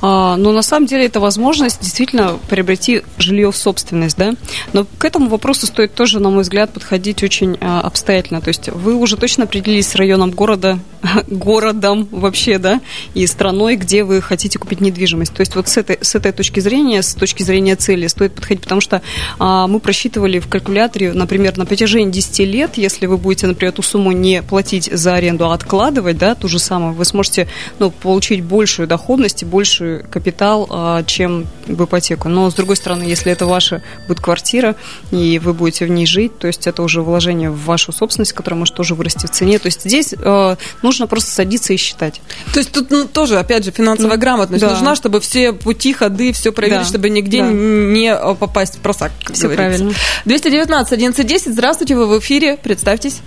А, 0.00 0.36
но 0.36 0.52
на 0.52 0.62
самом 0.62 0.86
деле 0.86 1.06
это 1.06 1.20
возможность 1.20 1.80
действительно 1.80 2.38
приобрести 2.48 3.02
жилье 3.18 3.50
в 3.52 3.56
собственность, 3.56 4.16
да. 4.16 4.34
Но 4.72 4.86
к 4.98 5.04
этому 5.04 5.28
вопросу 5.28 5.66
стоит 5.66 5.94
тоже, 5.94 6.20
на 6.20 6.30
мой 6.30 6.42
взгляд, 6.42 6.72
подходить 6.72 7.22
очень 7.22 7.56
а, 7.60 7.80
обстоятельно. 7.80 8.40
То 8.40 8.48
есть 8.48 8.68
вы 8.68 8.94
уже 8.94 9.16
точно 9.16 9.44
определились 9.44 9.88
с 9.88 9.94
районом 9.94 10.30
города, 10.30 10.78
городом 11.28 12.08
вообще, 12.10 12.58
да, 12.58 12.80
и 13.14 13.26
страной, 13.26 13.76
где 13.76 14.04
вы 14.04 14.20
хотите 14.20 14.58
купить 14.58 14.80
недвижимость. 14.80 15.32
То 15.32 15.40
есть 15.40 15.54
вот 15.56 15.68
с 15.68 15.76
этой, 15.76 15.98
с 16.00 16.14
этой 16.14 16.32
точки 16.32 16.60
зрения, 16.60 17.02
с 17.02 17.14
точки 17.14 17.42
зрения 17.42 17.76
цели 17.76 18.06
стоит 18.06 18.34
подходить, 18.34 18.62
потому 18.62 18.80
что 18.80 19.02
а, 19.38 19.66
мы 19.66 19.80
просчитывали 19.80 20.38
в 20.38 20.48
калькуляторе, 20.48 21.12
например, 21.12 21.56
на 21.56 21.66
протяжении 21.66 22.10
10 22.10 22.38
лет, 22.40 22.76
если 22.76 23.06
вы 23.06 23.16
будете, 23.16 23.46
например, 23.46 23.72
эту 23.72 23.82
сумму 23.82 24.12
не 24.12 24.42
платить 24.42 24.90
за 24.92 25.14
аренду, 25.14 25.46
а 25.50 25.54
откладывать, 25.54 26.18
да, 26.18 26.34
ту 26.34 26.48
же 26.48 26.58
самую, 26.58 26.94
вы 26.94 27.04
сможете 27.04 27.48
ну, 27.78 27.90
получить 27.90 28.42
большую 28.42 28.88
доходность 28.88 29.42
и 29.42 29.46
больший 29.46 30.02
капитал, 30.04 30.66
а, 30.70 31.02
чем 31.04 31.46
в 31.66 31.84
ипотеку. 31.84 32.28
Но, 32.28 32.50
с 32.50 32.54
другой 32.54 32.76
стороны, 32.76 33.04
если 33.04 33.32
это 33.32 33.46
ваша 33.46 33.82
будет 34.08 34.20
квартира, 34.20 34.76
и 35.10 35.38
вы 35.38 35.54
будете 35.54 35.86
в 35.86 35.90
ней 35.90 36.06
жить, 36.06 36.38
то 36.38 36.46
есть 36.46 36.66
это 36.66 36.82
уже 36.82 37.02
вложение 37.02 37.50
в 37.50 37.64
вашу 37.64 37.92
собственность, 37.92 38.32
которая 38.32 38.58
может 38.58 38.74
тоже 38.74 38.94
вырасти 38.94 39.26
в 39.26 39.30
цене. 39.30 39.58
То 39.58 39.66
есть 39.66 39.82
здесь 39.82 40.14
э, 40.16 40.56
нужно 40.90 41.06
просто 41.06 41.30
садиться 41.30 41.72
и 41.72 41.76
считать. 41.76 42.20
То 42.52 42.58
есть 42.58 42.72
тут 42.72 42.90
ну, 42.90 43.06
тоже, 43.06 43.38
опять 43.38 43.64
же, 43.64 43.70
финансовая 43.70 44.16
ну, 44.16 44.20
грамотность 44.20 44.60
да. 44.60 44.70
нужна, 44.70 44.96
чтобы 44.96 45.20
все 45.20 45.52
пути, 45.52 45.92
ходы, 45.92 46.32
все 46.32 46.50
проверить, 46.50 46.82
да. 46.82 46.88
чтобы 46.88 47.10
нигде 47.10 47.42
да. 47.42 47.48
не 47.48 48.12
э, 48.12 48.34
попасть 48.34 48.76
в 48.76 48.80
просак. 48.80 49.12
Все 49.32 49.44
говорится. 49.44 49.84
правильно. 49.84 49.92
219 50.24 50.92
1110, 50.92 51.52
здравствуйте, 51.52 51.94
вы 51.94 52.06
в 52.06 52.18
эфире, 52.18 52.56
представьтесь. 52.56 53.20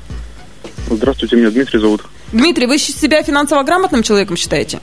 Здравствуйте, 0.89 1.38
меня 1.38 1.51
Дмитрий 1.51 1.79
зовут. 1.79 2.03
Дмитрий, 2.34 2.65
вы 2.65 2.77
себя 2.77 3.24
финансово 3.24 3.63
грамотным 3.63 4.03
человеком 4.03 4.36
считаете? 4.36 4.82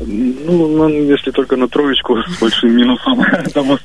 Ну, 0.00 0.88
если 0.88 1.30
только 1.30 1.56
на 1.56 1.68
троечку 1.68 2.16
с 2.16 2.40
большим 2.40 2.74
минусом. 2.76 3.22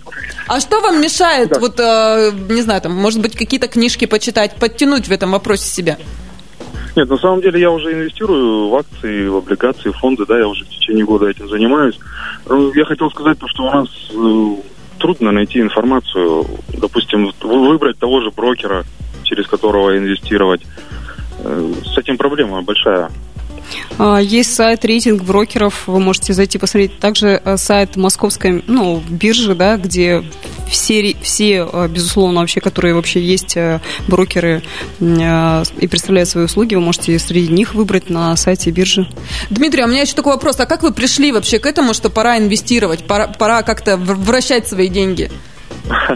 А 0.45 0.59
что 0.59 0.81
вам 0.81 1.01
мешает, 1.01 1.49
да. 1.49 1.59
вот, 1.59 1.79
э, 1.79 2.31
не 2.49 2.61
знаю, 2.61 2.81
там, 2.81 2.93
может 2.93 3.21
быть, 3.21 3.33
какие-то 3.33 3.69
книжки 3.69 4.05
почитать, 4.05 4.55
подтянуть 4.55 5.07
в 5.07 5.11
этом 5.11 5.31
вопросе 5.31 5.69
себя? 5.69 5.97
Нет, 6.95 7.09
на 7.09 7.17
самом 7.17 7.41
деле 7.41 7.59
я 7.59 7.71
уже 7.71 7.91
инвестирую 7.91 8.69
в 8.69 8.75
акции, 8.75 9.27
в 9.27 9.37
облигации, 9.37 9.89
в 9.89 9.97
фонды, 9.97 10.25
да, 10.27 10.37
я 10.37 10.47
уже 10.47 10.63
в 10.63 10.69
течение 10.69 11.05
года 11.05 11.27
этим 11.27 11.49
занимаюсь. 11.49 11.97
Ну, 12.47 12.71
я 12.73 12.85
хотел 12.85 13.09
сказать 13.09 13.39
то, 13.39 13.47
что 13.47 13.63
у 13.63 13.71
нас 13.71 13.89
э, 14.13 14.55
трудно 14.99 15.31
найти 15.31 15.59
информацию, 15.59 16.45
допустим, 16.77 17.31
выбрать 17.41 17.97
того 17.97 18.21
же 18.21 18.29
брокера, 18.29 18.83
через 19.23 19.47
которого 19.47 19.97
инвестировать. 19.97 20.61
Э, 21.39 21.73
с 21.83 21.97
этим 21.97 22.17
проблема 22.17 22.61
большая. 22.61 23.09
А, 23.97 24.17
есть 24.19 24.53
сайт 24.53 24.85
рейтинг 24.85 25.23
брокеров, 25.23 25.87
вы 25.87 25.99
можете 25.99 26.33
зайти 26.33 26.57
посмотреть. 26.57 26.99
Также 26.99 27.41
э, 27.43 27.57
сайт 27.57 27.95
московской 27.95 28.63
ну, 28.67 29.01
биржи, 29.09 29.55
да, 29.55 29.77
где 29.77 30.23
все, 30.69 31.15
все, 31.21 31.69
э, 31.71 31.87
безусловно, 31.87 32.41
вообще, 32.41 32.61
которые 32.61 32.93
вообще 32.93 33.21
есть 33.21 33.55
э, 33.57 33.79
брокеры 34.07 34.63
и 34.99 35.87
представляют 35.87 36.29
свои 36.29 36.45
услуги, 36.45 36.75
вы 36.75 36.81
можете 36.81 37.17
среди 37.19 37.51
них 37.51 37.73
выбрать 37.73 38.09
на 38.09 38.35
сайте 38.35 38.71
биржи. 38.71 39.07
Дмитрий, 39.49 39.83
а 39.83 39.85
у 39.85 39.89
меня 39.89 40.01
еще 40.01 40.13
такой 40.13 40.33
вопрос. 40.33 40.59
А 40.59 40.65
как 40.65 40.83
вы 40.83 40.91
пришли 40.91 41.31
вообще 41.31 41.59
к 41.59 41.65
этому, 41.65 41.93
что 41.93 42.09
пора 42.09 42.37
инвестировать, 42.37 43.05
пора, 43.05 43.27
пора 43.27 43.63
как-то 43.63 43.97
вращать 43.97 44.67
свои 44.67 44.87
деньги? 44.87 45.31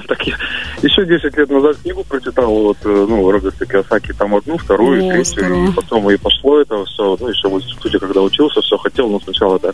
Так 0.08 0.22
я 0.26 0.36
еще 0.82 1.06
10 1.06 1.38
лет 1.38 1.50
назад 1.50 1.78
книгу 1.78 2.04
прочитал, 2.04 2.50
вот, 2.50 2.78
э, 2.86 3.06
ну, 3.10 3.30
Роберта 3.30 3.66
Киосаки, 3.66 4.14
там 4.14 4.36
одну, 4.36 4.58
вторую, 4.58 5.08
О, 5.08 5.12
третью, 5.12 5.44
здорово. 5.44 5.70
и 5.70 5.74
потом 5.74 6.10
и 6.10 6.18
пошло 6.18 6.60
это 6.62 6.86
все, 6.86 7.18
ну, 7.20 7.28
еще 7.28 7.50
в 7.50 7.56
институте, 7.56 8.00
когда 8.00 8.22
учился, 8.22 8.62
все 8.62 8.78
хотел, 8.78 9.10
но 9.10 9.20
сначала, 9.20 9.60
да, 9.60 9.74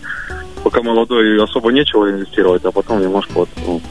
пока 0.64 0.82
молодой, 0.82 1.44
особо 1.44 1.72
нечего 1.72 2.10
инвестировать, 2.10 2.64
а 2.66 2.72
потом 2.72 3.02
немножко 3.02 3.32
вот, 3.34 3.50
ну, 3.66 3.82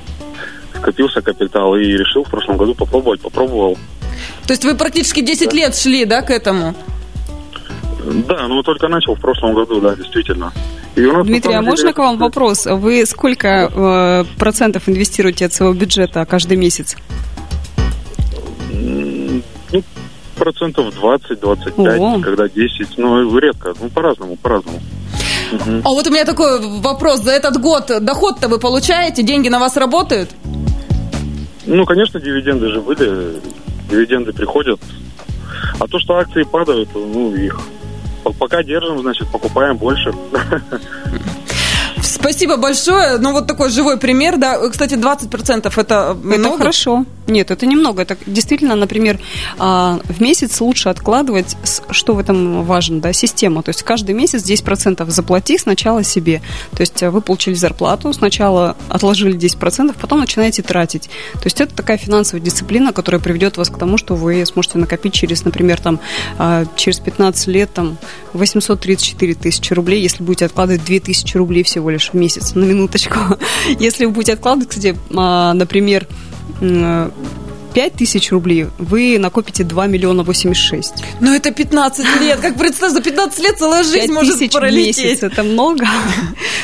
скопился 0.79 1.21
капитал 1.21 1.77
и 1.77 1.85
решил 1.85 2.25
в 2.25 2.31
прошлом 2.31 2.57
году 2.57 2.75
попробовать, 2.75 3.21
попробовал. 3.21 3.79
То 4.47 4.53
есть 4.53 4.65
вы 4.65 4.77
практически 4.77 5.21
10 5.21 5.51
да. 5.51 5.57
лет 5.57 5.77
шли, 5.77 6.05
да, 6.05 6.23
к 6.23 6.31
этому? 6.31 6.75
Да, 8.29 8.49
ну 8.49 8.63
только 8.63 8.89
начал 8.89 9.15
в 9.15 9.21
прошлом 9.21 9.55
году, 9.55 9.81
да, 9.81 9.95
действительно. 9.95 10.53
Дмитрий, 10.95 11.55
а 11.55 11.63
можно 11.63 11.93
к 11.93 11.99
вам 11.99 12.19
вопрос? 12.19 12.67
Вы 12.67 13.07
сколько 13.07 13.71
э, 13.73 14.25
процентов 14.39 14.89
инвестируете 14.89 15.47
от 15.47 15.53
своего 15.53 15.75
бюджета 15.75 16.25
каждый 16.27 16.57
месяц? 16.57 16.97
Ну, 18.71 19.83
процентов 20.37 20.95
20-25, 20.95 22.23
когда 22.23 22.49
10, 22.49 22.99
ну, 22.99 23.39
редко, 23.39 23.75
ну, 23.81 23.89
по-разному, 23.89 24.37
по-разному. 24.37 24.81
Угу. 25.53 25.83
А 25.85 25.89
вот 25.89 26.07
у 26.07 26.11
меня 26.11 26.25
такой 26.25 26.61
вопрос. 26.81 27.21
За 27.21 27.33
этот 27.33 27.61
год 27.61 27.91
доход-то 28.01 28.49
вы 28.49 28.59
получаете? 28.59 29.23
Деньги 29.23 29.49
на 29.49 29.59
вас 29.59 29.77
работают? 29.77 30.31
Ну, 31.67 31.85
конечно, 31.85 32.21
дивиденды 32.21 32.69
же 32.69 32.81
были. 32.81 33.41
Дивиденды 33.91 34.33
приходят. 34.33 34.81
А 35.79 35.87
то, 35.87 35.99
что 35.99 36.15
акции 36.15 36.43
падают, 36.43 36.89
ну, 36.95 37.35
их 37.35 37.59
Пока 38.39 38.63
держим, 38.63 39.01
значит, 39.01 39.29
покупаем 39.29 39.77
больше. 39.77 40.13
Спасибо 42.03 42.57
большое. 42.57 43.19
Ну, 43.19 43.33
вот 43.33 43.47
такой 43.47 43.69
живой 43.71 43.97
пример, 43.97 44.37
да. 44.37 44.69
Кстати, 44.69 44.95
20% 44.95 45.73
это 45.77 46.17
много? 46.23 46.49
Это 46.49 46.59
хорошо. 46.59 47.05
Нет, 47.33 47.51
это 47.51 47.65
немного. 47.65 48.03
Это 48.03 48.19
действительно, 48.27 48.77
например, 48.77 49.19
а, 49.59 50.01
в 50.05 50.21
месяц 50.21 50.61
лучше 50.61 50.91
откладывать, 50.91 51.57
что 51.91 52.15
в 52.15 52.19
этом 52.19 52.63
важно, 52.63 53.01
да, 53.01 53.15
система. 53.15 53.63
То 53.63 53.71
есть 53.71 53.83
каждый 53.83 54.15
месяц 54.15 54.43
10% 54.43 55.09
заплати 55.11 55.57
сначала 55.57 56.05
себе. 56.05 56.43
То 56.77 56.83
есть 56.83 57.03
вы 57.03 57.23
получили 57.23 57.55
зарплату, 57.55 58.13
сначала 58.13 58.77
отложили 58.91 59.39
10%, 59.39 59.97
потом 59.99 60.21
начинаете 60.21 60.63
тратить. 60.63 61.09
То 61.33 61.45
есть 61.45 61.59
это 61.63 61.75
такая 61.75 61.97
финансовая 61.97 62.45
дисциплина, 62.45 62.93
которая 62.93 63.21
приведет 63.21 63.57
вас 63.57 63.71
к 63.71 63.79
тому, 63.79 63.97
что 63.97 64.15
вы 64.15 64.45
сможете 64.45 64.77
накопить 64.77 65.15
через, 65.15 65.45
например, 65.47 65.81
там, 65.81 66.01
а, 66.37 66.67
через 66.77 67.01
15 67.01 67.47
лет 67.47 67.73
там, 67.73 67.97
834 68.35 69.35
тысячи 69.35 69.73
рублей, 69.73 70.03
если 70.03 70.23
будете 70.23 70.45
откладывать 70.45 70.85
2000 70.85 71.35
рублей 71.39 71.63
всего 71.63 71.89
лишь 71.89 72.11
в 72.11 72.15
месяц, 72.15 72.55
на 72.55 72.65
минуточку. 72.65 73.19
Если 73.79 74.05
вы 74.05 74.13
будете 74.13 74.35
откладывать, 74.35 74.69
кстати, 74.69 74.97
а, 75.15 75.55
например, 75.55 76.07
5 76.61 77.95
тысяч 77.95 78.31
рублей, 78.31 78.67
вы 78.79 79.19
накопите 79.19 79.65
2 79.65 79.87
миллиона 79.87 80.23
86. 80.23 80.93
Ну, 81.21 81.35
это 81.35 81.51
15 81.51 82.21
лет. 82.21 82.41
Как 82.41 82.57
представь, 82.57 82.93
за 82.93 83.01
15 83.01 83.39
лет 83.41 83.59
целая 83.59 83.83
жизнь 83.83 84.13
может 84.13 84.39
пролететь. 84.53 84.99
месяц, 84.99 85.23
это 85.23 85.43
много? 85.43 85.87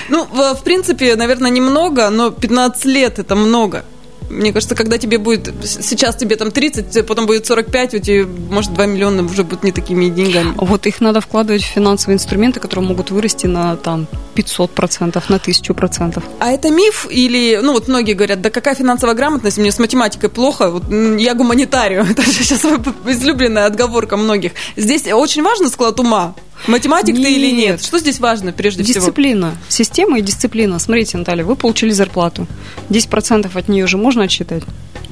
Ну, 0.08 0.24
в 0.24 0.62
принципе, 0.64 1.16
наверное, 1.16 1.50
немного, 1.50 2.10
но 2.10 2.30
15 2.30 2.84
лет 2.86 3.18
это 3.18 3.34
много. 3.34 3.84
Мне 4.30 4.52
кажется, 4.52 4.74
когда 4.74 4.98
тебе 4.98 5.18
будет, 5.18 5.52
сейчас 5.64 6.16
тебе 6.16 6.36
там 6.36 6.50
30, 6.50 7.06
потом 7.06 7.26
будет 7.26 7.46
45, 7.46 7.94
у 7.94 7.98
тебя, 7.98 8.26
может, 8.50 8.74
2 8.74 8.86
миллиона 8.86 9.22
уже 9.24 9.44
будут 9.44 9.64
не 9.64 9.72
такими 9.72 10.08
деньгами. 10.08 10.52
Вот 10.56 10.86
их 10.86 11.00
надо 11.00 11.20
вкладывать 11.20 11.62
в 11.62 11.66
финансовые 11.66 12.16
инструменты, 12.16 12.60
которые 12.60 12.86
могут 12.86 13.10
вырасти 13.10 13.46
на 13.46 13.76
там 13.76 14.06
500%, 14.34 15.22
на 15.28 15.36
1000%. 15.36 16.22
А 16.38 16.50
это 16.50 16.70
миф 16.70 17.06
или, 17.10 17.58
ну 17.62 17.72
вот 17.72 17.88
многие 17.88 18.12
говорят, 18.12 18.40
да 18.40 18.50
какая 18.50 18.74
финансовая 18.74 19.14
грамотность, 19.14 19.58
мне 19.58 19.72
с 19.72 19.78
математикой 19.78 20.28
плохо, 20.28 20.70
вот 20.70 20.84
я 21.18 21.34
гуманитарию, 21.34 22.06
это 22.10 22.22
же 22.22 22.32
сейчас 22.32 22.64
излюбленная 23.06 23.66
отговорка 23.66 24.16
многих. 24.16 24.52
Здесь 24.76 25.06
очень 25.06 25.42
важно 25.42 25.68
склад 25.68 25.98
ума, 26.00 26.34
Математик 26.66 27.14
нет. 27.14 27.22
ты 27.22 27.34
или 27.34 27.50
нет? 27.50 27.82
Что 27.82 27.98
здесь 27.98 28.20
важно 28.20 28.52
прежде 28.52 28.82
дисциплина. 28.82 29.00
всего? 29.00 29.10
Дисциплина. 29.10 29.58
Система 29.68 30.18
и 30.18 30.22
дисциплина. 30.22 30.78
Смотрите, 30.78 31.16
Наталья, 31.18 31.44
вы 31.44 31.56
получили 31.56 31.90
зарплату. 31.90 32.46
10% 32.90 33.50
от 33.56 33.68
нее 33.68 33.84
уже 33.84 33.96
можно 33.96 34.24
отсчитать? 34.24 34.64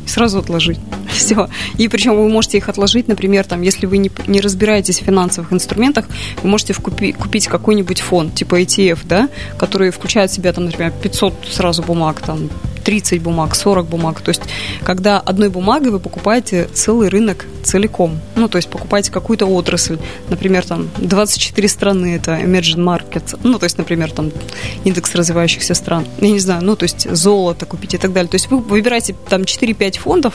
сразу 0.06 0.38
отложить. 0.38 0.78
Все. 1.10 1.48
И 1.78 1.88
причем 1.88 2.16
вы 2.16 2.28
можете 2.28 2.58
их 2.58 2.68
отложить, 2.68 3.08
например, 3.08 3.44
там, 3.44 3.62
если 3.62 3.86
вы 3.86 3.98
не, 3.98 4.10
не 4.26 4.40
разбираетесь 4.40 5.00
в 5.00 5.04
финансовых 5.04 5.52
инструментах, 5.52 6.06
вы 6.42 6.48
можете 6.48 6.72
вкупи, 6.72 7.12
купить 7.12 7.48
какой-нибудь 7.48 8.00
фонд, 8.00 8.34
типа 8.34 8.62
ETF, 8.62 9.00
да, 9.04 9.28
который 9.58 9.90
включает 9.90 10.30
в 10.30 10.34
себя, 10.34 10.52
там, 10.52 10.66
например, 10.66 10.92
500 11.02 11.34
сразу 11.50 11.82
бумаг, 11.82 12.20
там, 12.20 12.48
30 12.87 13.21
бумаг, 13.21 13.57
40 13.57 13.87
бумаг. 13.87 14.21
То 14.21 14.28
есть, 14.28 14.43
когда 14.85 15.19
одной 15.19 15.49
бумагой 15.49 15.90
вы 15.90 15.99
покупаете 15.99 16.69
целый 16.73 17.09
рынок 17.09 17.45
целиком. 17.64 18.21
Ну, 18.37 18.49
то 18.49 18.59
есть, 18.59 18.69
покупаете 18.69 19.11
какую-то 19.11 19.47
отрасль. 19.47 19.99
Например, 20.28 20.64
там 20.64 20.88
24 20.99 21.69
страны, 21.69 22.14
это 22.14 22.37
emerging 22.37 22.76
markets. 22.76 23.37
Ну, 23.43 23.59
то 23.59 23.64
есть, 23.64 23.76
например, 23.76 24.12
там 24.12 24.31
индекс 24.85 25.16
развивающихся 25.16 25.75
стран. 25.75 26.07
Я 26.21 26.31
не 26.31 26.38
знаю, 26.38 26.62
ну, 26.62 26.76
то 26.76 26.85
есть, 26.85 27.11
золото 27.11 27.66
купить 27.66 27.95
и 27.95 27.99
так 27.99 28.12
далее. 28.12 28.31
То 28.31 28.37
есть, 28.37 28.52
вы 28.52 28.59
выбираете 28.59 29.16
там 29.28 29.43
4-5 29.43 29.99
фондов 29.99 30.35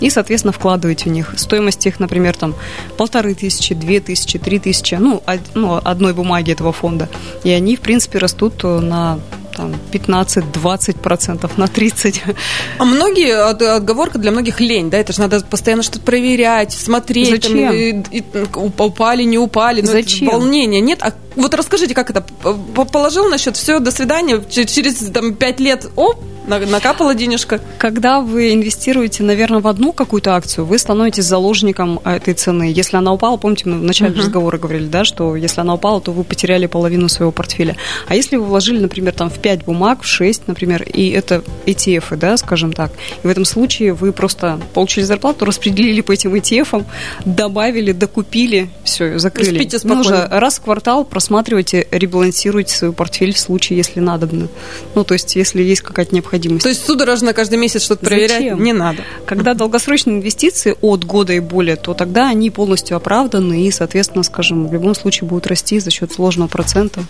и, 0.00 0.10
соответственно, 0.10 0.52
вкладываете 0.52 1.08
в 1.08 1.12
них. 1.12 1.34
Стоимость 1.36 1.86
их, 1.86 2.00
например, 2.00 2.34
там 2.34 2.56
полторы 2.96 3.34
тысячи, 3.34 3.76
две 3.76 4.00
тысячи, 4.00 4.40
три 4.40 4.58
тысячи, 4.58 4.96
ну, 4.96 5.22
ну, 5.54 5.80
одной 5.84 6.14
бумаги 6.14 6.50
этого 6.50 6.72
фонда. 6.72 7.08
И 7.44 7.50
они, 7.50 7.76
в 7.76 7.80
принципе, 7.80 8.18
растут 8.18 8.64
на 8.64 9.20
там 9.52 9.74
15-20% 9.92 11.50
на 11.56 11.64
30%. 11.64 12.36
А 12.78 12.84
многие, 12.84 13.34
отговорка 13.76 14.18
для 14.18 14.30
многих 14.30 14.60
лень, 14.60 14.90
да, 14.90 14.98
это 14.98 15.12
же 15.12 15.20
надо 15.20 15.40
постоянно 15.40 15.82
что-то 15.82 16.00
проверять, 16.00 16.72
смотреть. 16.72 17.30
Зачем? 17.30 17.58
Там, 17.58 17.74
и, 17.74 18.18
и, 18.18 18.24
упали, 18.56 19.24
не 19.24 19.38
упали. 19.38 19.82
Ну, 19.82 19.92
Зачем? 19.92 20.28
Волнения 20.28 20.80
нет. 20.80 20.98
А 21.02 21.12
вот 21.36 21.54
расскажите, 21.54 21.94
как 21.94 22.10
это? 22.10 22.22
Положил 22.22 23.28
на 23.28 23.38
счет, 23.38 23.56
все, 23.56 23.78
до 23.78 23.90
свидания, 23.90 24.42
через 24.50 24.96
там, 25.10 25.34
5 25.34 25.60
лет, 25.60 25.86
оп, 25.96 26.22
накапала 26.46 27.14
денежка. 27.14 27.60
Когда 27.78 28.20
вы 28.20 28.52
инвестируете, 28.52 29.22
наверное, 29.22 29.60
в 29.60 29.68
одну 29.68 29.92
какую-то 29.92 30.34
акцию, 30.34 30.66
вы 30.66 30.78
становитесь 30.78 31.24
заложником 31.24 32.00
этой 32.04 32.34
цены. 32.34 32.72
Если 32.74 32.96
она 32.96 33.12
упала, 33.12 33.36
помните, 33.36 33.68
мы 33.68 33.78
в 33.78 33.82
начале 33.82 34.12
uh-huh. 34.12 34.18
разговора 34.18 34.58
говорили, 34.58 34.86
да, 34.86 35.04
что 35.04 35.36
если 35.36 35.60
она 35.60 35.74
упала, 35.74 36.00
то 36.00 36.12
вы 36.12 36.24
потеряли 36.24 36.66
половину 36.66 37.08
своего 37.08 37.32
портфеля. 37.32 37.76
А 38.08 38.14
если 38.14 38.36
вы 38.36 38.44
вложили, 38.44 38.80
например, 38.80 39.12
там 39.12 39.30
в 39.30 39.38
5 39.38 39.64
бумаг, 39.64 40.02
в 40.02 40.06
6, 40.06 40.48
например, 40.48 40.82
и 40.82 41.10
это 41.10 41.42
ETF, 41.66 42.16
да, 42.16 42.36
скажем 42.36 42.72
так, 42.72 42.92
и 43.22 43.26
в 43.26 43.30
этом 43.30 43.44
случае 43.44 43.92
вы 43.92 44.12
просто 44.12 44.60
получили 44.74 45.04
зарплату, 45.04 45.44
распределили 45.44 46.00
по 46.00 46.12
этим 46.12 46.34
ETF, 46.34 46.84
добавили, 47.24 47.92
докупили, 47.92 48.70
все, 48.84 49.18
закрыли. 49.18 49.56
Спите 49.56 49.78
спокойно. 49.78 50.02
Нужно 50.02 50.28
раз 50.30 50.58
в 50.58 50.62
квартал 50.62 51.04
просматривайте, 51.04 51.86
ребалансируйте 51.90 52.74
свой 52.74 52.92
портфель 52.92 53.34
в 53.34 53.38
случае, 53.38 53.76
если 53.76 54.00
надобно. 54.00 54.48
Ну, 54.94 55.04
то 55.04 55.14
есть, 55.14 55.36
если 55.36 55.62
есть 55.62 55.82
какая-то 55.82 56.14
необходимость. 56.14 56.31
То 56.62 56.68
есть, 56.68 56.84
судорожно 56.84 57.32
каждый 57.32 57.58
месяц 57.58 57.82
что-то 57.82 58.04
проверять 58.04 58.42
Зачем? 58.42 58.62
не 58.62 58.72
надо. 58.72 59.02
Когда 59.26 59.54
долгосрочные 59.54 60.16
инвестиции 60.16 60.76
от 60.80 61.04
года 61.04 61.32
и 61.32 61.40
более, 61.40 61.76
то 61.76 61.94
тогда 61.94 62.28
они 62.28 62.50
полностью 62.50 62.96
оправданы 62.96 63.62
и, 63.66 63.70
соответственно, 63.70 64.22
скажем, 64.22 64.66
в 64.66 64.72
любом 64.72 64.94
случае 64.94 65.28
будут 65.28 65.46
расти 65.46 65.78
за 65.78 65.90
счет 65.90 66.12
сложного 66.12 66.48
процента. 66.48 67.04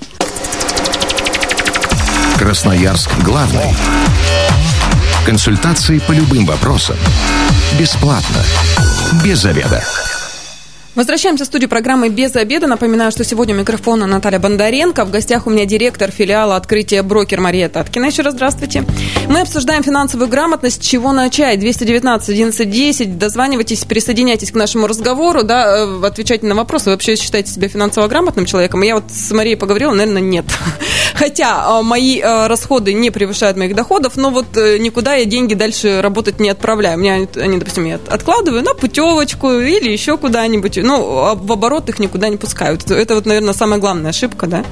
Красноярск 2.38 3.10
главный. 3.24 3.74
Консультации 5.24 6.00
по 6.00 6.12
любым 6.12 6.44
вопросам. 6.46 6.96
Бесплатно. 7.78 8.42
Без 9.24 9.38
заведа. 9.38 9.84
Возвращаемся 10.94 11.44
в 11.44 11.46
студию 11.46 11.70
программы 11.70 12.10
«Без 12.10 12.36
обеда». 12.36 12.66
Напоминаю, 12.66 13.10
что 13.12 13.24
сегодня 13.24 13.54
у 13.54 13.58
микрофона 13.58 14.06
Наталья 14.06 14.38
Бондаренко. 14.38 15.06
В 15.06 15.10
гостях 15.10 15.46
у 15.46 15.50
меня 15.50 15.64
директор 15.64 16.10
филиала 16.10 16.54
открытия 16.54 17.02
«Брокер» 17.02 17.40
Мария 17.40 17.70
Таткина. 17.70 18.04
Еще 18.04 18.20
раз 18.20 18.34
здравствуйте. 18.34 18.84
Мы 19.26 19.40
обсуждаем 19.40 19.82
финансовую 19.82 20.28
грамотность. 20.28 20.82
Чего 20.82 21.12
начать? 21.12 21.60
219 21.60 22.28
11 22.28 23.18
Дозванивайтесь, 23.18 23.86
присоединяйтесь 23.86 24.50
к 24.50 24.54
нашему 24.54 24.86
разговору, 24.86 25.44
да, 25.44 25.78
э, 25.78 26.06
отвечайте 26.06 26.44
на 26.44 26.54
вопросы. 26.54 26.86
Вы 26.86 26.92
вообще 26.92 27.16
считаете 27.16 27.50
себя 27.50 27.68
финансово 27.68 28.06
грамотным 28.06 28.44
человеком? 28.44 28.82
Я 28.82 28.96
вот 28.96 29.04
с 29.10 29.30
Марией 29.30 29.56
поговорила, 29.56 29.94
наверное, 29.94 30.20
нет. 30.20 30.44
Хотя 31.14 31.78
э, 31.78 31.82
мои 31.82 32.20
э, 32.20 32.46
расходы 32.48 32.92
не 32.92 33.10
превышают 33.10 33.56
моих 33.56 33.74
доходов, 33.74 34.16
но 34.16 34.28
вот 34.28 34.56
никуда 34.56 35.14
я 35.14 35.24
деньги 35.24 35.54
дальше 35.54 36.02
работать 36.02 36.38
не 36.38 36.50
отправляю. 36.50 36.98
Мне 36.98 37.26
они, 37.34 37.56
допустим, 37.56 37.86
я 37.86 37.98
откладываю 38.10 38.62
на 38.62 38.74
путевочку 38.74 39.52
или 39.52 39.90
еще 39.90 40.18
куда-нибудь 40.18 40.81
ну, 40.82 41.18
а 41.18 41.34
в 41.34 41.50
оборот 41.52 41.88
их 41.88 41.98
никуда 41.98 42.28
не 42.28 42.36
пускают. 42.36 42.90
Это 42.90 43.14
вот, 43.14 43.26
наверное, 43.26 43.54
самая 43.54 43.78
главная 43.78 44.10
ошибка, 44.10 44.46
да? 44.46 44.64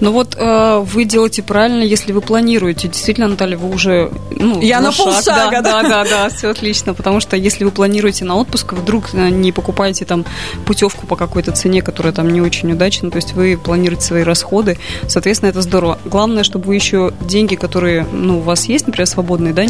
Ну 0.00 0.12
вот 0.12 0.36
э, 0.36 0.78
вы 0.80 1.04
делаете 1.04 1.42
правильно, 1.42 1.82
если 1.82 2.12
вы 2.12 2.20
планируете. 2.20 2.88
Действительно, 2.88 3.28
Наталья, 3.28 3.56
вы 3.56 3.72
уже... 3.72 4.10
Ну, 4.30 4.60
Я 4.60 4.80
на, 4.80 4.90
на 4.90 4.92
полшага, 4.92 5.62
да? 5.62 5.82
Да, 5.82 5.82
да, 5.82 6.04
да, 6.04 6.28
все 6.28 6.48
отлично. 6.48 6.94
Потому 6.94 7.20
что 7.20 7.36
если 7.36 7.64
вы 7.64 7.70
планируете 7.70 8.24
на 8.24 8.36
отпуск, 8.36 8.72
вдруг 8.72 9.14
э, 9.14 9.28
не 9.30 9.52
покупаете 9.52 10.04
там 10.04 10.24
путевку 10.66 11.06
по 11.06 11.16
какой-то 11.16 11.52
цене, 11.52 11.82
которая 11.82 12.12
там 12.12 12.30
не 12.30 12.40
очень 12.40 12.72
удачна, 12.72 13.10
то 13.10 13.16
есть 13.16 13.32
вы 13.32 13.58
планируете 13.62 14.04
свои 14.04 14.22
расходы, 14.22 14.78
соответственно, 15.08 15.50
это 15.50 15.62
здорово. 15.62 15.98
Главное, 16.04 16.44
чтобы 16.44 16.66
вы 16.66 16.74
еще 16.74 17.12
деньги, 17.20 17.54
которые 17.54 18.06
ну, 18.12 18.38
у 18.38 18.42
вас 18.42 18.66
есть, 18.66 18.86
например, 18.86 19.06
свободные, 19.06 19.52
да, 19.52 19.64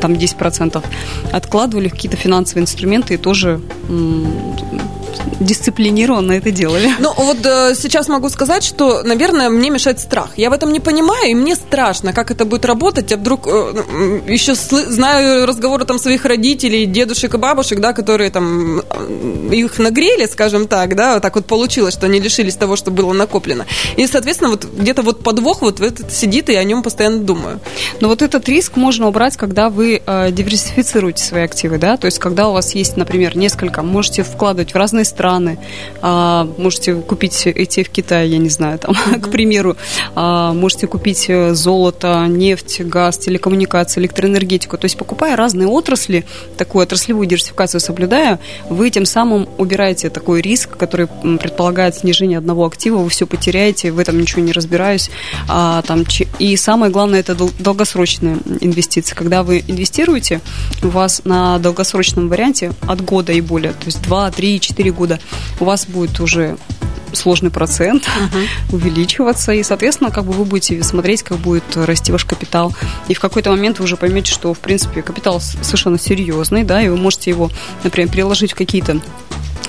там 0.00 0.12
10%, 0.12 0.82
откладывали 1.32 1.88
в 1.88 1.92
какие-то 1.92 2.16
финансовые 2.16 2.62
инструменты 2.62 3.14
и 3.14 3.16
тоже 3.16 3.60
дисциплинированно 5.40 6.32
это 6.32 6.50
делали. 6.50 6.90
Ну, 6.98 7.12
вот 7.16 7.44
э, 7.44 7.74
сейчас 7.74 8.08
могу 8.08 8.28
сказать, 8.28 8.64
что, 8.64 9.02
наверное, 9.02 9.48
мне 9.48 9.70
мешает 9.70 10.00
страх. 10.00 10.30
Я 10.36 10.50
в 10.50 10.52
этом 10.52 10.72
не 10.72 10.80
понимаю, 10.80 11.30
и 11.30 11.34
мне 11.34 11.54
страшно, 11.56 12.12
как 12.12 12.30
это 12.30 12.44
будет 12.44 12.64
работать. 12.64 13.10
Я 13.10 13.16
вдруг 13.16 13.46
э, 13.46 14.20
еще 14.28 14.54
знаю 14.54 15.46
разговоры 15.46 15.84
там 15.84 15.98
своих 15.98 16.24
родителей, 16.24 16.86
дедушек 16.86 17.34
и 17.34 17.38
бабушек, 17.38 17.80
да, 17.80 17.92
которые 17.92 18.30
там 18.30 18.80
э, 18.80 19.50
их 19.52 19.78
нагрели, 19.78 20.26
скажем 20.26 20.66
так, 20.66 20.96
да, 20.96 21.20
так 21.20 21.34
вот 21.34 21.46
получилось, 21.46 21.94
что 21.94 22.06
они 22.06 22.20
лишились 22.20 22.56
того, 22.56 22.76
что 22.76 22.90
было 22.90 23.12
накоплено. 23.12 23.66
И, 23.96 24.06
соответственно, 24.06 24.50
вот 24.50 24.64
где-то 24.64 25.02
вот 25.02 25.22
подвох 25.22 25.62
вот 25.62 25.80
этот 25.80 26.12
сидит, 26.12 26.48
и 26.48 26.52
я 26.52 26.60
о 26.60 26.64
нем 26.64 26.82
постоянно 26.82 27.18
думаю. 27.18 27.60
Но 28.00 28.08
вот 28.08 28.22
этот 28.22 28.48
риск 28.48 28.76
можно 28.76 29.08
убрать, 29.08 29.36
когда 29.36 29.70
вы 29.70 30.02
э, 30.04 30.30
диверсифицируете 30.30 31.24
свои 31.24 31.42
активы, 31.42 31.78
да, 31.78 31.96
то 31.96 32.06
есть 32.06 32.18
когда 32.18 32.48
у 32.48 32.52
вас 32.52 32.74
есть, 32.74 32.96
например, 32.96 33.36
несколько, 33.36 33.82
можете 33.82 34.22
вкладывать 34.22 34.72
в 34.72 34.76
разные 34.76 35.01
страны. 35.04 35.58
А, 36.00 36.48
можете 36.58 36.94
купить 36.94 37.46
ETF 37.46 37.84
в 37.84 37.90
Китае, 37.90 38.30
я 38.30 38.38
не 38.38 38.48
знаю, 38.48 38.78
там, 38.78 38.92
mm-hmm. 38.92 39.20
к 39.22 39.30
примеру. 39.30 39.76
А, 40.14 40.52
можете 40.52 40.86
купить 40.86 41.26
э, 41.28 41.54
золото, 41.54 42.26
нефть, 42.28 42.80
газ, 42.82 43.18
телекоммуникации, 43.18 44.00
электроэнергетику. 44.00 44.78
То 44.78 44.86
есть, 44.86 44.96
покупая 44.96 45.36
разные 45.36 45.68
отрасли, 45.68 46.24
такую 46.56 46.82
отраслевую 46.82 47.26
диверсификацию 47.26 47.80
соблюдая, 47.80 48.38
вы 48.68 48.90
тем 48.90 49.04
самым 49.04 49.48
убираете 49.58 50.10
такой 50.10 50.40
риск, 50.40 50.76
который 50.76 51.06
предполагает 51.06 51.96
снижение 51.96 52.38
одного 52.38 52.66
актива, 52.66 52.98
вы 52.98 53.08
все 53.10 53.26
потеряете, 53.26 53.92
в 53.92 53.98
этом 53.98 54.20
ничего 54.20 54.42
не 54.42 54.52
разбираюсь. 54.52 55.10
А, 55.48 55.82
там, 55.82 56.04
и 56.38 56.56
самое 56.56 56.92
главное, 56.92 57.20
это 57.20 57.36
долгосрочные 57.58 58.38
инвестиции. 58.60 59.14
Когда 59.14 59.42
вы 59.42 59.64
инвестируете, 59.66 60.40
у 60.82 60.88
вас 60.88 61.22
на 61.24 61.58
долгосрочном 61.58 62.28
варианте 62.28 62.72
от 62.86 63.04
года 63.04 63.32
и 63.32 63.40
более, 63.40 63.72
то 63.72 63.86
есть 63.86 64.02
2, 64.02 64.30
3, 64.30 64.60
4 64.60 64.91
года, 64.92 65.18
у 65.60 65.64
вас 65.64 65.86
будет 65.86 66.20
уже 66.20 66.56
сложный 67.12 67.50
процент 67.50 68.04
uh-huh. 68.04 68.74
увеличиваться, 68.74 69.52
и, 69.52 69.62
соответственно, 69.62 70.10
как 70.10 70.24
бы 70.24 70.32
вы 70.32 70.44
будете 70.44 70.82
смотреть, 70.82 71.22
как 71.22 71.38
будет 71.38 71.64
расти 71.74 72.12
ваш 72.12 72.24
капитал. 72.24 72.74
И 73.08 73.14
в 73.14 73.20
какой-то 73.20 73.50
момент 73.50 73.78
вы 73.78 73.84
уже 73.84 73.96
поймете, 73.96 74.32
что, 74.32 74.54
в 74.54 74.58
принципе, 74.58 75.02
капитал 75.02 75.40
совершенно 75.40 75.98
серьезный, 75.98 76.64
да, 76.64 76.82
и 76.82 76.88
вы 76.88 76.96
можете 76.96 77.30
его, 77.30 77.50
например, 77.84 78.10
переложить 78.10 78.52
в 78.52 78.56
какие-то 78.56 79.00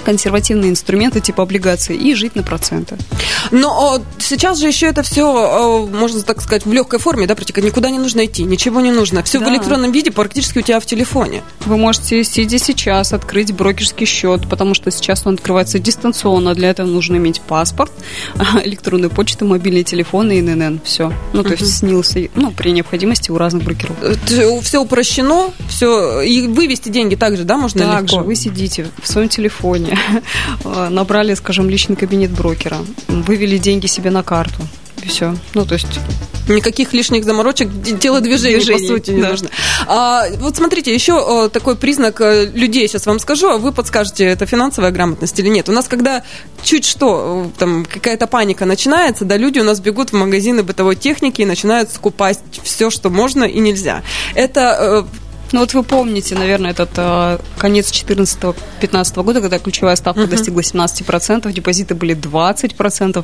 консервативные 0.06 0.72
инструменты 0.72 1.20
типа 1.20 1.44
облигаций 1.44 1.96
и 1.96 2.14
жить 2.16 2.36
на 2.36 2.44
проценты. 2.44 2.98
Но 3.52 4.02
сейчас 4.20 4.60
же 4.60 4.68
еще 4.68 4.88
это 4.88 5.04
все, 5.04 5.88
можно 5.88 6.22
так 6.22 6.42
сказать, 6.42 6.66
в 6.66 6.74
легкой 6.74 7.00
форме, 7.00 7.28
да, 7.28 7.36
протекать. 7.36 7.64
Никуда 7.64 7.90
не 7.90 8.00
нужно 8.00 8.26
идти, 8.26 8.44
ничего 8.44 8.82
не 8.82 8.92
нужно. 8.92 9.24
Все 9.24 9.40
да. 9.40 9.46
в 9.46 9.50
электронном 9.50 9.92
виде 9.92 10.12
практически 10.12 10.60
у 10.60 10.62
тебя 10.62 10.80
в 10.80 10.86
телефоне. 10.86 11.44
Вы 11.66 11.78
можете, 11.78 12.24
сидя 12.24 12.58
сейчас, 12.58 13.14
открыть 13.14 13.54
брокерский 13.54 14.06
счет, 14.06 14.48
потому 14.50 14.74
что 14.74 14.92
сейчас 14.92 15.24
он 15.26 15.36
открывается 15.36 15.80
дистанционно. 15.80 16.54
Для 16.56 16.70
этого 16.70 16.88
нужно 16.88 17.18
иметь 17.18 17.42
паспорт, 17.42 17.92
электронную 18.64 19.10
почту, 19.10 19.46
мобильный 19.46 19.84
телефон 19.84 20.32
и 20.32 20.40
ИНН. 20.40 20.82
Все. 20.84 21.14
Ну, 21.34 21.44
то 21.44 21.50
uh-huh. 21.50 21.60
есть 21.60 21.78
снился, 21.78 22.28
ну, 22.36 22.52
при 22.52 22.72
необходимости 22.72 23.32
у 23.32 23.38
разных 23.38 23.64
брокеров. 23.64 23.96
Э, 24.02 24.62
все 24.62 24.82
упрощено, 24.82 25.52
все. 25.68 26.22
И 26.22 26.48
вывести 26.48 26.90
деньги 26.90 27.16
также, 27.16 27.44
да, 27.44 27.58
можно 27.58 27.86
также 27.86 28.16
легко? 28.16 28.28
вы 28.28 28.36
сидите 28.36 28.88
в 29.02 29.08
своем 29.08 29.30
телефоне, 29.30 29.83
набрали, 30.90 31.34
скажем, 31.34 31.70
личный 31.70 31.96
кабинет 31.96 32.32
брокера, 32.32 32.78
вывели 33.08 33.58
деньги 33.58 33.88
себе 33.88 34.10
на 34.10 34.24
карту. 34.24 34.62
И 35.04 35.08
все. 35.08 35.36
Ну, 35.54 35.66
то 35.66 35.74
есть 35.74 36.00
Никаких 36.48 36.94
лишних 36.94 37.24
заморочек, 37.24 37.70
телодвижений, 38.00 38.58
Движений, 38.58 38.82
по 38.82 38.94
сути, 38.94 39.12
не 39.12 39.22
да. 39.22 39.30
нужно. 39.30 39.50
А, 39.88 40.26
вот 40.40 40.58
смотрите, 40.58 40.94
еще 40.94 41.50
такой 41.50 41.78
признак 41.78 42.20
э, 42.20 42.46
людей 42.54 42.88
сейчас 42.88 43.06
вам 43.06 43.20
скажу, 43.20 43.48
а 43.50 43.58
вы 43.58 43.72
подскажете, 43.72 44.26
это 44.26 44.46
финансовая 44.46 44.92
грамотность 44.92 45.40
или 45.40 45.48
нет. 45.48 45.70
У 45.70 45.72
нас, 45.72 45.88
когда 45.88 46.24
чуть 46.62 46.84
что, 46.84 47.50
там 47.58 47.86
какая-то 47.86 48.28
паника 48.28 48.66
начинается, 48.66 49.24
да, 49.24 49.38
люди 49.38 49.60
у 49.60 49.64
нас 49.64 49.80
бегут 49.80 50.12
в 50.12 50.16
магазины 50.16 50.64
бытовой 50.64 50.98
техники 50.98 51.42
и 51.42 51.46
начинают 51.46 51.92
скупать 51.92 52.40
все, 52.64 52.90
что 52.90 53.10
можно 53.10 53.46
и 53.46 53.60
нельзя. 53.60 54.04
Это 54.36 55.06
э, 55.08 55.23
ну 55.54 55.60
вот 55.60 55.74
вы 55.74 55.84
помните, 55.84 56.36
наверное, 56.36 56.72
этот 56.72 56.90
э, 56.98 57.38
конец 57.58 57.92
2014-2015 57.92 59.24
года, 59.24 59.40
когда 59.40 59.60
ключевая 59.60 59.96
ставка 59.96 60.24
uh-huh. 60.24 60.28
достигла 60.28 60.62
17%, 60.62 61.52
депозиты 61.52 61.94
были 61.94 62.16
20%, 62.16 63.24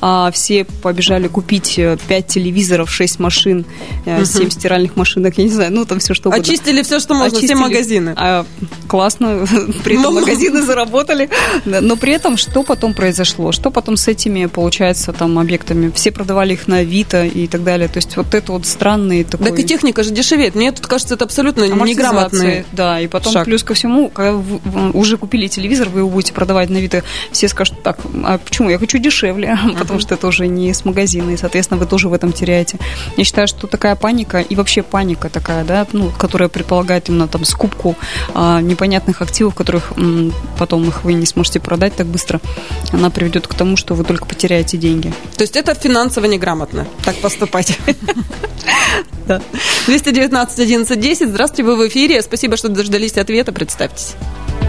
а 0.00 0.30
все 0.32 0.64
побежали 0.64 1.28
купить 1.28 1.76
5 1.76 2.00
э, 2.08 2.22
телевизоров, 2.22 2.90
6 2.90 3.20
машин, 3.20 3.64
uh-huh. 4.04 4.24
7 4.24 4.50
стиральных 4.50 4.96
машинок, 4.96 5.38
я 5.38 5.44
не 5.44 5.50
знаю, 5.50 5.72
ну 5.72 5.84
там 5.84 6.00
все 6.00 6.14
что 6.14 6.30
угодно. 6.30 6.42
Очистили 6.42 6.82
все, 6.82 6.98
что 6.98 7.14
можно, 7.14 7.38
Очистили. 7.38 7.54
все 7.54 7.62
магазины. 7.62 8.14
А, 8.16 8.44
классно, 8.88 9.46
при 9.84 9.98
этом 9.98 10.14
ну, 10.14 10.20
магазины 10.20 10.62
заработали. 10.62 11.30
Но 11.64 11.96
при 11.96 12.12
этом 12.12 12.36
что 12.36 12.64
потом 12.64 12.92
произошло? 12.92 13.52
Что 13.52 13.70
потом 13.70 13.96
с 13.96 14.08
этими, 14.08 14.46
получается, 14.46 15.12
там 15.12 15.38
объектами? 15.38 15.92
Все 15.94 16.10
продавали 16.10 16.54
их 16.54 16.66
на 16.66 16.78
Авито 16.78 17.24
и 17.24 17.46
так 17.46 17.62
далее. 17.62 17.88
То 17.88 17.98
есть 17.98 18.16
вот 18.16 18.34
это 18.34 18.52
вот 18.52 18.66
странный 18.66 19.22
такой... 19.22 19.50
Так 19.50 19.58
и 19.60 19.64
техника 19.64 20.02
же 20.02 20.10
дешевеет. 20.10 20.56
Мне 20.56 20.72
тут 20.72 20.86
кажется, 20.88 21.14
это 21.14 21.24
абсолютно 21.24 21.67
неграмотные. 21.74 22.64
Да, 22.72 23.00
и 23.00 23.06
потом 23.06 23.32
шаг. 23.32 23.44
плюс 23.44 23.62
ко 23.62 23.74
всему, 23.74 24.08
когда 24.08 24.32
вы 24.32 24.90
уже 24.92 25.16
купили 25.16 25.46
телевизор, 25.48 25.88
вы 25.88 26.00
его 26.00 26.08
будете 26.08 26.32
продавать 26.32 26.70
на 26.70 26.78
Авито, 26.78 27.02
все 27.32 27.48
скажут, 27.48 27.82
так, 27.82 27.98
а 28.24 28.38
почему? 28.38 28.70
Я 28.70 28.78
хочу 28.78 28.98
дешевле, 28.98 29.48
uh-huh. 29.48 29.78
потому 29.78 30.00
что 30.00 30.14
это 30.14 30.26
уже 30.26 30.46
не 30.46 30.72
с 30.72 30.84
магазина, 30.84 31.30
и, 31.30 31.36
соответственно, 31.36 31.78
вы 31.78 31.86
тоже 31.86 32.08
в 32.08 32.12
этом 32.12 32.32
теряете. 32.32 32.78
Я 33.16 33.24
считаю, 33.24 33.48
что 33.48 33.66
такая 33.66 33.96
паника, 33.96 34.40
и 34.40 34.54
вообще 34.54 34.82
паника 34.82 35.28
такая, 35.28 35.64
да, 35.64 35.86
ну, 35.92 36.10
которая 36.18 36.48
предполагает 36.48 37.08
именно 37.08 37.28
там 37.28 37.44
скупку 37.44 37.96
а, 38.34 38.60
непонятных 38.60 39.22
активов, 39.22 39.54
которых 39.54 39.92
м, 39.96 40.32
потом 40.58 40.86
их 40.88 41.04
вы 41.04 41.14
не 41.14 41.26
сможете 41.26 41.60
продать 41.60 41.96
так 41.96 42.06
быстро, 42.06 42.40
она 42.92 43.10
приведет 43.10 43.46
к 43.46 43.54
тому, 43.54 43.76
что 43.76 43.94
вы 43.94 44.04
только 44.04 44.24
потеряете 44.24 44.76
деньги. 44.76 45.12
То 45.36 45.42
есть 45.42 45.56
это 45.56 45.74
финансово 45.74 46.26
неграмотно, 46.26 46.86
так 47.04 47.16
поступать? 47.16 47.78
Да. 49.26 49.42
219 49.86 50.58
11 50.58 50.98
10. 50.98 51.28
Здравствуйте, 51.28 51.57
вы 51.62 51.76
в 51.76 51.88
эфире. 51.88 52.22
Спасибо, 52.22 52.56
что 52.56 52.68
дождались 52.68 53.16
ответа. 53.16 53.52
Представьтесь. 53.52 54.16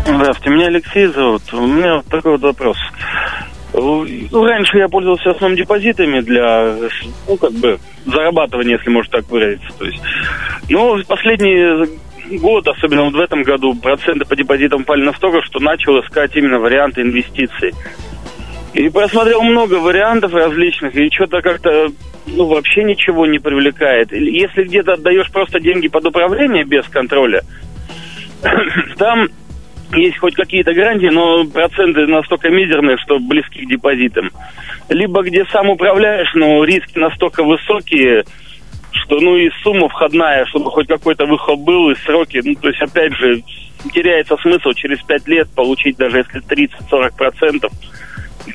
Здравствуйте, 0.05 0.49
меня 0.49 0.67
Алексей 0.67 1.07
зовут. 1.07 1.41
У 1.53 1.67
меня 1.67 2.01
такой 2.09 2.31
вот 2.31 2.41
вопрос. 2.41 2.77
Ну, 3.73 4.43
раньше 4.45 4.77
я 4.77 4.87
пользовался 4.87 5.33
в 5.33 5.55
депозитами 5.55 6.21
для, 6.21 6.75
ну, 7.27 7.37
как 7.37 7.51
бы, 7.53 7.79
зарабатывания, 8.05 8.77
если 8.77 8.89
можно 8.89 9.11
так 9.11 9.29
выразиться. 9.29 9.69
То 9.77 9.85
есть, 9.85 10.01
но 10.69 10.95
в 10.95 11.05
последний 11.05 11.87
год, 12.39 12.67
особенно 12.67 13.03
вот 13.03 13.13
в 13.13 13.19
этом 13.19 13.43
году, 13.43 13.75
проценты 13.75 14.25
по 14.25 14.35
депозитам 14.35 14.83
пали 14.83 15.03
настолько, 15.03 15.41
что 15.43 15.59
начал 15.59 15.99
искать 16.01 16.35
именно 16.35 16.59
варианты 16.59 17.01
инвестиций. 17.01 17.73
И 18.73 18.89
просмотрел 18.89 19.41
много 19.41 19.75
вариантов 19.75 20.33
различных, 20.33 20.95
и 20.95 21.09
что-то 21.09 21.41
как-то 21.41 21.87
ну, 22.27 22.45
вообще 22.45 22.83
ничего 22.83 23.25
не 23.25 23.39
привлекает. 23.39 24.11
Если 24.11 24.63
где-то 24.63 24.93
отдаешь 24.93 25.31
просто 25.31 25.59
деньги 25.59 25.87
под 25.87 26.05
управление 26.05 26.63
без 26.63 26.85
контроля, 26.87 27.41
там 28.97 29.27
есть 29.93 30.19
хоть 30.19 30.35
какие-то 30.35 30.73
гарантии, 30.73 31.07
но 31.07 31.45
проценты 31.45 32.05
настолько 32.05 32.49
мизерные, 32.49 32.97
что 32.97 33.19
близки 33.19 33.65
к 33.65 33.69
депозитам. 33.69 34.29
Либо 34.89 35.23
где 35.23 35.45
сам 35.45 35.69
управляешь, 35.69 36.31
но 36.35 36.63
риски 36.63 36.99
настолько 36.99 37.43
высокие, 37.43 38.23
что 38.91 39.19
ну 39.19 39.35
и 39.35 39.49
сумма 39.63 39.89
входная, 39.89 40.45
чтобы 40.45 40.69
хоть 40.69 40.87
какой-то 40.87 41.25
выход 41.25 41.59
был, 41.59 41.89
и 41.89 41.95
сроки, 41.95 42.39
ну 42.43 42.53
то 42.53 42.67
есть 42.67 42.81
опять 42.81 43.13
же 43.15 43.41
теряется 43.93 44.35
смысл 44.37 44.73
через 44.73 45.01
5 45.03 45.27
лет 45.27 45.49
получить 45.55 45.97
даже 45.97 46.17
если 46.17 46.41
30-40 46.41 47.17
процентов 47.17 47.71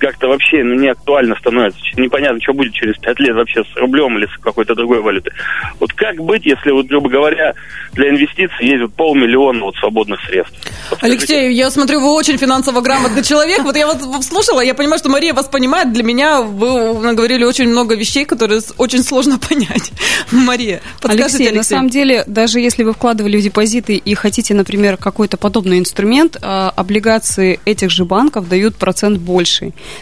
как-то 0.01 0.29
вообще 0.29 0.63
ну, 0.63 0.75
не 0.75 0.89
актуально 0.89 1.37
становится. 1.37 1.79
Непонятно, 1.97 2.41
что 2.41 2.53
будет 2.53 2.73
через 2.73 2.97
пять 2.99 3.19
лет 3.21 3.35
вообще 3.35 3.63
с 3.63 3.77
рублем 3.77 4.19
или 4.19 4.27
с 4.27 4.41
какой-то 4.41 4.75
другой 4.75 5.01
валютой. 5.01 5.33
Вот 5.81 5.93
как 5.93 6.17
быть, 6.17 6.45
если, 6.47 6.71
вот, 6.71 6.87
грубо 6.87 7.09
говоря, 7.09 7.55
для 7.93 8.11
инвестиций 8.11 8.67
есть 8.67 8.83
вот 8.83 8.95
полмиллиона 8.95 9.61
вот 9.61 9.77
свободных 9.77 10.21
средств? 10.27 10.57
Вот 10.91 11.03
Алексей, 11.03 11.53
я 11.53 11.71
смотрю, 11.71 12.01
вы 12.01 12.13
очень 12.13 12.37
финансово 12.39 12.81
грамотный 12.81 13.23
человек. 13.23 13.61
Вот 13.63 13.77
я 13.77 13.87
вот 13.87 14.25
слушала, 14.25 14.61
я 14.61 14.75
понимаю, 14.75 14.99
что 14.99 15.09
Мария 15.09 15.35
вас 15.35 15.47
понимает. 15.47 15.93
Для 15.93 16.03
меня 16.03 16.43
вы 16.43 16.99
наговорили 17.01 17.45
очень 17.45 17.69
много 17.69 17.95
вещей, 17.95 18.25
которые 18.25 18.61
очень 18.79 19.03
сложно 19.03 19.39
понять. 19.49 19.93
Мария, 20.31 20.81
подскажите, 21.01 21.25
Алексей, 21.25 21.49
Алексей, 21.49 21.57
на 21.57 21.65
самом 21.65 21.91
деле, 21.91 22.25
даже 22.27 22.61
если 22.61 22.83
вы 22.83 22.93
вкладывали 22.93 23.37
в 23.37 23.43
депозиты 23.43 23.97
и 23.97 24.15
хотите, 24.15 24.55
например, 24.55 24.97
какой-то 24.97 25.37
подобный 25.37 25.79
инструмент, 25.79 26.37
а, 26.43 26.73
облигации 26.75 27.61
этих 27.65 27.91
же 27.91 28.05
банков 28.05 28.49
дают 28.49 28.77
процент 28.77 29.19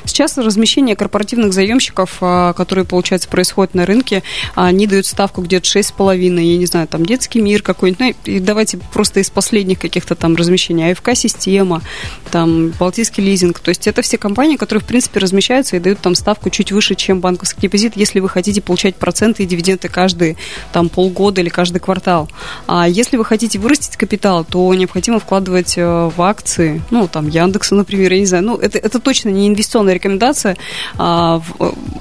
Сейчас 0.04 0.38
размещение 0.38 0.96
корпоративных 0.96 1.52
заемщиков, 1.52 2.18
а, 2.20 2.52
которые, 2.52 2.84
получается, 2.84 3.28
происходят 3.28 3.74
на 3.74 3.86
рынке, 3.86 4.22
они 4.54 4.86
дают 4.86 5.06
ставку 5.06 5.42
где-то 5.42 5.66
6,5, 5.66 6.40
я 6.40 6.56
не 6.56 6.66
знаю, 6.66 6.88
там 6.88 7.04
детский 7.04 7.40
мир 7.40 7.62
какой-нибудь. 7.62 8.00
Ну, 8.00 8.32
и 8.32 8.38
давайте 8.40 8.78
просто 8.92 9.20
из 9.20 9.30
последних 9.30 9.78
каких-то 9.78 10.14
там 10.14 10.36
размещений. 10.36 10.92
АФК-система, 10.92 11.82
там, 12.30 12.70
Балтийский 12.70 13.22
лизинг. 13.22 13.60
То 13.60 13.70
есть 13.70 13.86
это 13.86 14.02
все 14.02 14.18
компании, 14.18 14.56
которые, 14.56 14.82
в 14.82 14.86
принципе, 14.86 15.20
размещаются 15.20 15.76
и 15.76 15.80
дают 15.80 16.00
там 16.00 16.14
ставку 16.14 16.50
чуть 16.50 16.72
выше, 16.72 16.94
чем 16.94 17.20
банковский 17.20 17.62
депозит, 17.62 17.96
если 17.96 18.20
вы 18.20 18.28
хотите 18.28 18.60
получать 18.60 18.96
проценты 18.96 19.42
и 19.42 19.46
дивиденды 19.46 19.88
каждые 19.88 20.36
там 20.72 20.88
полгода 20.88 21.40
или 21.40 21.48
каждый 21.48 21.78
квартал. 21.78 22.28
А 22.66 22.88
если 22.88 23.16
вы 23.16 23.24
хотите 23.24 23.58
вырастить 23.58 23.96
капитал, 23.96 24.44
то 24.44 24.72
необходимо 24.74 25.18
вкладывать 25.18 25.74
э, 25.76 26.10
в 26.14 26.20
акции, 26.22 26.82
ну, 26.90 27.08
там, 27.08 27.28
Яндекса, 27.28 27.74
например, 27.74 28.12
я 28.12 28.20
не 28.20 28.26
знаю. 28.26 28.44
Ну, 28.44 28.56
это, 28.56 28.78
это 28.78 28.98
точно 28.98 29.30
не 29.30 29.48
инвестиция 29.48 29.61
инвестиционная 29.62 29.94
рекомендация. 29.94 30.56
А, 30.98 31.40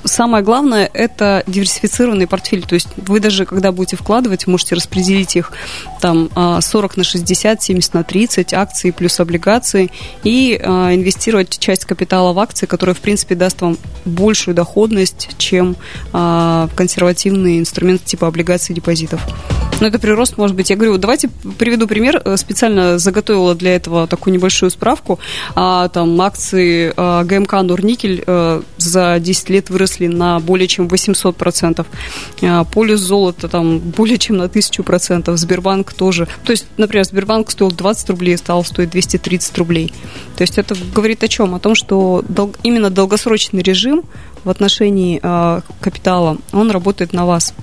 самое 0.03 0.43
главное– 0.43 0.89
это 0.93 1.43
диверсифицированный 1.45 2.27
портфель. 2.27 2.63
То 2.63 2.73
есть 2.75 2.87
вы 2.97 3.19
даже, 3.19 3.45
когда 3.45 3.71
будете 3.71 3.95
вкладывать, 3.95 4.47
можете 4.47 4.75
распределить 4.75 5.35
их 5.35 5.51
там 6.01 6.29
40 6.35 6.91
а, 6.91 6.99
на 6.99 7.03
60, 7.03 7.61
70 7.61 7.93
на 7.93 8.03
30, 8.03 8.53
акции 8.53 8.91
плюс 8.91 9.19
облигации, 9.19 9.91
и 10.23 10.59
а, 10.61 10.93
инвестировать 10.93 11.59
часть 11.59 11.85
капитала 11.85 12.33
в 12.33 12.39
акции, 12.39 12.65
которая, 12.65 12.95
в 12.95 12.99
принципе, 12.99 13.35
даст 13.35 13.61
вам 13.61 13.77
большую 14.05 14.55
доходность, 14.55 15.29
чем 15.37 15.75
консервативный 16.11 17.59
инструмент 17.59 18.03
типа 18.03 18.27
облигаций 18.27 18.73
и 18.73 18.75
депозитов. 18.75 19.21
Но 19.81 19.87
это 19.87 19.97
прирост 19.97 20.37
может 20.37 20.55
быть. 20.55 20.69
Я 20.69 20.75
говорю, 20.75 20.97
давайте 20.99 21.27
приведу 21.57 21.87
пример. 21.87 22.21
Специально 22.37 22.99
заготовила 22.99 23.55
для 23.55 23.75
этого 23.75 24.05
такую 24.05 24.31
небольшую 24.31 24.69
справку. 24.69 25.19
А, 25.55 25.87
там 25.89 26.21
акции 26.21 26.93
а, 26.95 27.23
ГМК 27.23 27.50
Норникель 27.53 28.23
а, 28.25 28.63
за 28.77 29.19
10 29.19 29.49
лет 29.49 29.69
выросли 29.69 30.07
на 30.07 30.39
более 30.39 30.67
чем 30.67 30.87
800%. 30.87 31.85
А, 32.43 32.63
Полюс 32.65 32.99
золота 32.99 33.47
там 33.47 33.79
более 33.97 34.17
чем 34.17 34.37
на 34.37 34.43
1000%. 34.43 35.35
Сбербанк 35.37 35.93
тоже. 35.93 36.27
То 36.45 36.51
есть, 36.51 36.65
например, 36.77 37.05
Сбербанк 37.05 37.51
стоил 37.51 37.71
20 37.71 38.09
рублей, 38.11 38.37
стал 38.37 38.63
стоить 38.63 38.89
230 38.89 39.57
рублей. 39.57 39.93
То 40.37 40.43
есть 40.43 40.57
это 40.57 40.75
говорит 40.93 41.23
о 41.23 41.27
чем? 41.27 41.55
О 41.55 41.59
том, 41.59 41.75
что 41.75 42.23
дол- 42.27 42.55
именно 42.63 42.89
долгосрочный 42.89 43.61
режим 43.61 44.03
в 44.43 44.49
отношении 44.49 45.19
э, 45.21 45.61
капитала, 45.79 46.37
он 46.51 46.71
работает 46.71 47.13
на 47.13 47.25
вас. 47.25 47.53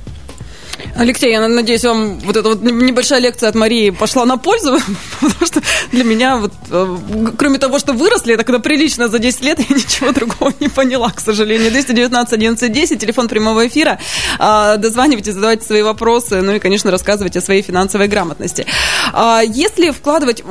Алексей, 0.96 1.30
я 1.30 1.46
надеюсь, 1.46 1.84
вам 1.84 2.18
вот 2.20 2.36
эта 2.36 2.48
вот 2.48 2.62
небольшая 2.62 3.20
лекция 3.20 3.48
от 3.48 3.54
Марии 3.54 3.90
пошла 3.90 4.24
на 4.24 4.36
пользу, 4.36 4.78
потому 5.20 5.46
что 5.46 5.62
для 5.92 6.04
меня, 6.04 6.36
вот, 6.36 6.52
э, 6.70 6.96
кроме 7.36 7.58
того, 7.58 7.78
что 7.78 7.92
выросли, 7.92 8.34
это 8.34 8.44
когда 8.44 8.58
прилично 8.58 9.08
за 9.08 9.18
10 9.18 9.44
лет, 9.44 9.58
я 9.58 9.76
ничего 9.76 10.12
другого 10.18 10.52
не 10.60 10.68
поняла, 10.68 11.10
к 11.10 11.20
сожалению. 11.20 11.70
219 11.70 12.32
11 12.32 12.72
10, 12.72 13.00
телефон 13.00 13.28
прямого 13.28 13.66
эфира. 13.66 13.98
А, 14.38 14.76
дозванивайте, 14.76 15.32
задавайте 15.32 15.64
свои 15.64 15.82
вопросы, 15.82 16.40
ну 16.42 16.54
и, 16.54 16.58
конечно, 16.58 16.90
рассказывайте 16.90 17.38
о 17.38 17.42
своей 17.42 17.62
финансовой 17.62 18.08
грамотности. 18.08 18.66
А, 19.12 19.42
если 19.44 19.90
вкладывать, 19.90 20.42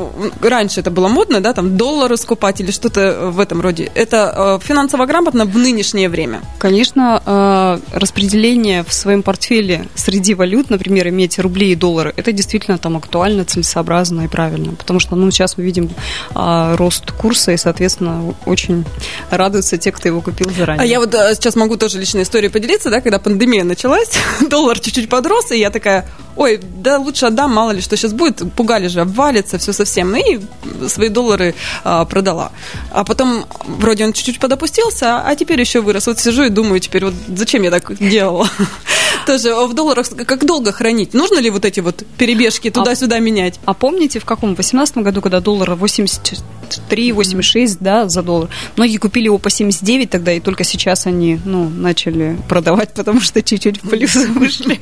раньше 0.42 0.82
это 0.82 0.92
было 0.92 1.08
модно, 1.08 1.42
да, 1.42 1.54
там 1.54 1.78
доллары 1.78 2.18
скупать 2.18 2.62
или 2.62 2.72
что-то 2.72 3.30
в 3.32 3.40
этом 3.40 3.62
роде, 3.62 3.92
это 3.96 4.60
э, 4.62 4.66
финансово 4.66 5.06
грамотно 5.06 5.46
в 5.46 5.58
нынешнее 5.58 6.10
время? 6.10 6.42
Конечно, 6.58 7.22
э, 7.26 7.98
распределение 7.98 8.84
в 8.84 8.94
своем 8.94 9.24
портфеле 9.24 9.88
среди 9.96 10.17
среди 10.18 10.34
валют, 10.34 10.72
например, 10.72 11.10
иметь 11.10 11.38
рубли 11.38 11.72
и 11.72 11.76
доллары, 11.76 12.12
это 12.18 12.32
действительно 12.32 12.80
там 12.80 12.98
актуально, 12.98 13.46
целесообразно 13.46 14.22
и 14.22 14.28
правильно. 14.28 14.74
Потому 14.74 15.00
что 15.00 15.16
ну, 15.16 15.30
сейчас 15.30 15.58
мы 15.58 15.64
видим 15.64 15.92
а, 16.34 16.76
рост 16.76 17.12
курса, 17.12 17.52
и, 17.52 17.58
соответственно, 17.58 18.34
очень 18.46 18.84
радуются 19.30 19.78
те, 19.78 19.92
кто 19.92 20.08
его 20.08 20.22
купил 20.22 20.50
заранее. 20.50 20.82
А 20.82 20.86
я 20.86 21.00
вот 21.00 21.14
а, 21.14 21.36
сейчас 21.36 21.56
могу 21.56 21.78
тоже 21.78 22.00
личной 22.00 22.24
историей 22.24 22.50
поделиться, 22.50 22.90
да, 22.90 23.00
когда 23.00 23.20
пандемия 23.20 23.64
началась, 23.64 24.10
доллар 24.50 24.80
чуть-чуть 24.80 25.08
подрос, 25.08 25.52
и 25.52 25.60
я 25.60 25.70
такая, 25.70 26.10
ой, 26.36 26.60
да 26.78 26.98
лучше 26.98 27.28
отдам, 27.28 27.54
мало 27.54 27.72
ли 27.72 27.82
что 27.82 27.96
сейчас 27.96 28.14
будет, 28.14 28.42
пугали 28.54 28.88
же, 28.88 29.02
обвалится 29.02 29.60
все 29.60 29.72
совсем, 29.72 30.12
ну 30.12 30.18
и 30.18 30.40
свои 30.88 31.10
доллары 31.10 31.54
а, 31.84 32.06
продала. 32.06 32.52
А 32.92 33.04
потом 33.04 33.46
вроде 33.68 34.04
он 34.04 34.14
чуть-чуть 34.14 34.40
подопустился, 34.40 35.20
а 35.20 35.36
теперь 35.36 35.60
еще 35.60 35.82
вырос. 35.82 36.08
Вот 36.08 36.20
сижу 36.20 36.44
и 36.44 36.50
думаю 36.50 36.80
теперь, 36.80 37.06
вот 37.06 37.14
зачем 37.28 37.62
я 37.62 37.70
так 37.70 37.96
делала? 38.00 38.50
Тоже 39.28 39.54
в 39.54 39.74
долларах 39.74 40.08
как 40.26 40.46
долго 40.46 40.72
хранить? 40.72 41.14
Нужно 41.14 41.40
ли 41.40 41.50
вот 41.50 41.66
эти 41.66 41.82
вот 41.82 42.06
перебежки 42.18 42.72
туда-сюда 42.72 43.20
менять? 43.20 43.60
А 43.66 43.74
помните, 43.74 44.20
в 44.20 44.26
каком? 44.26 44.52
В 44.52 44.56
2018 44.56 44.98
году, 45.00 45.22
когда 45.22 45.42
доллар 45.42 45.76
83, 45.76 47.12
86, 47.12 47.78
да, 47.82 48.08
за 48.08 48.24
доллар. 48.24 48.50
Многие 48.78 48.98
купили 48.98 49.26
его 49.26 49.38
по 49.38 49.50
79 49.50 50.10
тогда, 50.10 50.32
и 50.32 50.40
только 50.40 50.64
сейчас 50.64 51.08
они, 51.08 51.42
ну, 51.44 51.68
начали 51.68 52.38
продавать, 52.48 52.94
потому 52.94 53.20
что 53.20 53.44
чуть-чуть 53.44 53.84
в 53.84 53.90
плюс 53.90 54.16
вышли. 54.30 54.80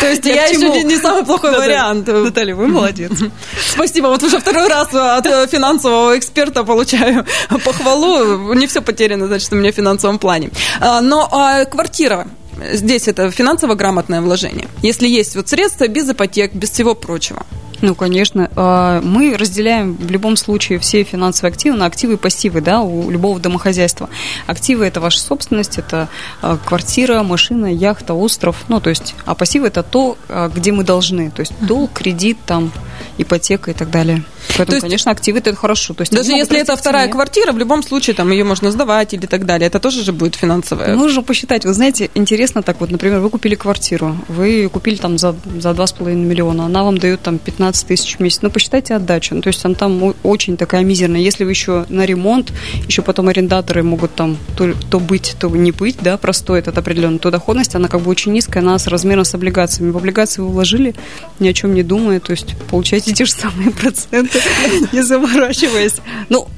То 0.00 0.08
есть 0.08 0.24
я, 0.24 0.46
еще 0.46 0.70
не, 0.70 0.84
не 0.84 0.96
самый 0.96 1.24
плохой 1.24 1.52
да, 1.52 1.58
вариант. 1.58 2.06
Наталья, 2.06 2.54
вы 2.54 2.68
молодец. 2.68 3.12
Спасибо. 3.70 4.06
Вот 4.06 4.22
уже 4.22 4.38
второй 4.38 4.68
раз 4.68 4.94
от 4.94 5.26
э, 5.26 5.46
финансового 5.46 6.18
эксперта 6.18 6.64
получаю 6.64 7.26
похвалу. 7.64 8.54
Не 8.54 8.66
все 8.66 8.80
потеряно, 8.80 9.26
значит, 9.26 9.52
у 9.52 9.56
меня 9.56 9.72
в 9.72 9.74
финансовом 9.74 10.18
плане. 10.18 10.50
А, 10.80 11.00
но 11.00 11.28
а, 11.30 11.64
квартира 11.64 12.28
здесь 12.72 13.08
это 13.08 13.30
финансово 13.30 13.74
грамотное 13.74 14.20
вложение. 14.20 14.68
Если 14.82 15.08
есть 15.08 15.36
вот 15.36 15.48
средства 15.48 15.88
без 15.88 16.10
ипотек, 16.10 16.54
без 16.54 16.70
всего 16.70 16.94
прочего. 16.94 17.46
Ну, 17.80 17.94
конечно. 17.94 18.50
А, 18.56 19.00
мы 19.02 19.36
разделяем 19.36 19.94
в 19.96 20.10
любом 20.10 20.36
случае 20.36 20.78
все 20.78 21.04
финансовые 21.04 21.52
активы 21.52 21.76
на 21.76 21.86
активы 21.86 22.14
и 22.14 22.16
пассивы, 22.16 22.60
да, 22.60 22.80
у 22.80 23.10
любого 23.10 23.38
домохозяйства. 23.38 24.08
Активы– 24.46 24.84
это 24.86 25.00
ваша 25.00 25.20
собственность, 25.20 25.78
это 25.78 26.08
а, 26.42 26.58
квартира, 26.58 27.22
машина, 27.22 27.66
яхта, 27.66 28.14
остров. 28.14 28.64
Ну, 28.68 28.80
то 28.80 28.90
есть, 28.90 29.14
а 29.24 29.34
пассивы– 29.34 29.66
это 29.68 29.82
то, 29.82 30.16
а, 30.28 30.48
где 30.48 30.72
мы 30.72 30.84
должны. 30.84 31.30
То 31.30 31.40
есть, 31.40 31.52
долг, 31.60 31.92
кредит, 31.92 32.38
там, 32.46 32.72
ипотека 33.16 33.70
и 33.70 33.74
так 33.74 33.90
далее. 33.90 34.24
Поэтому, 34.56 34.76
есть, 34.76 34.82
конечно, 34.82 35.12
активы 35.12 35.38
это 35.38 35.54
хорошо. 35.54 35.94
То 35.94 36.02
есть 36.02 36.12
даже 36.12 36.32
если 36.32 36.58
это 36.60 36.76
вторая 36.76 37.08
квартира, 37.08 37.52
в 37.52 37.58
любом 37.58 37.82
случае 37.82 38.14
там 38.14 38.30
ее 38.30 38.44
можно 38.44 38.70
сдавать 38.70 39.14
или 39.14 39.26
так 39.26 39.46
далее. 39.46 39.66
Это 39.66 39.78
тоже 39.78 40.02
же 40.02 40.12
будет 40.12 40.34
финансовое. 40.34 40.94
Нужно 40.94 41.22
посчитать. 41.22 41.64
Вы 41.64 41.74
знаете, 41.74 42.10
интересно 42.14 42.62
так 42.62 42.80
вот, 42.80 42.90
например, 42.90 43.20
вы 43.20 43.30
купили 43.30 43.54
квартиру, 43.54 44.16
вы 44.28 44.68
купили 44.68 44.96
там 44.96 45.18
за, 45.18 45.34
за 45.58 45.70
2,5 45.70 46.14
миллиона, 46.14 46.66
она 46.66 46.82
вам 46.82 46.98
дает 46.98 47.20
там 47.22 47.38
15 47.38 47.67
12 47.68 47.86
тысяч 47.86 48.16
в 48.16 48.20
месяц. 48.20 48.40
Ну, 48.42 48.50
посчитайте 48.50 48.94
отдачу. 48.94 49.34
Ну, 49.34 49.42
то 49.42 49.48
есть, 49.48 49.64
она 49.64 49.74
там 49.74 50.14
очень 50.22 50.56
такая 50.56 50.84
мизерная. 50.84 51.20
Если 51.20 51.44
вы 51.44 51.50
еще 51.50 51.84
на 51.88 52.06
ремонт, 52.06 52.52
еще 52.86 53.02
потом 53.02 53.28
арендаторы 53.28 53.82
могут 53.82 54.14
там 54.14 54.38
то, 54.56 54.72
то 54.90 54.98
быть, 54.98 55.36
то 55.38 55.48
не 55.48 55.70
быть, 55.70 55.98
да, 56.00 56.16
простой 56.16 56.60
этот 56.60 56.78
определенный, 56.78 57.18
то 57.18 57.30
доходность, 57.30 57.74
она 57.74 57.88
как 57.88 58.00
бы 58.00 58.10
очень 58.10 58.32
низкая, 58.32 58.62
она 58.62 58.78
с 58.78 58.86
размером 58.86 59.24
с 59.24 59.34
облигациями. 59.34 59.90
В 59.90 59.96
облигации 59.96 60.40
вы 60.40 60.48
вложили, 60.48 60.94
ни 61.40 61.48
о 61.48 61.52
чем 61.52 61.74
не 61.74 61.82
думая, 61.82 62.20
то 62.20 62.30
есть, 62.30 62.56
получаете 62.70 63.12
те 63.18 63.24
же 63.26 63.32
самые 63.32 63.70
проценты, 63.70 64.40
не 64.92 65.02
заморачиваясь. 65.02 65.96
Ну, 66.30 66.48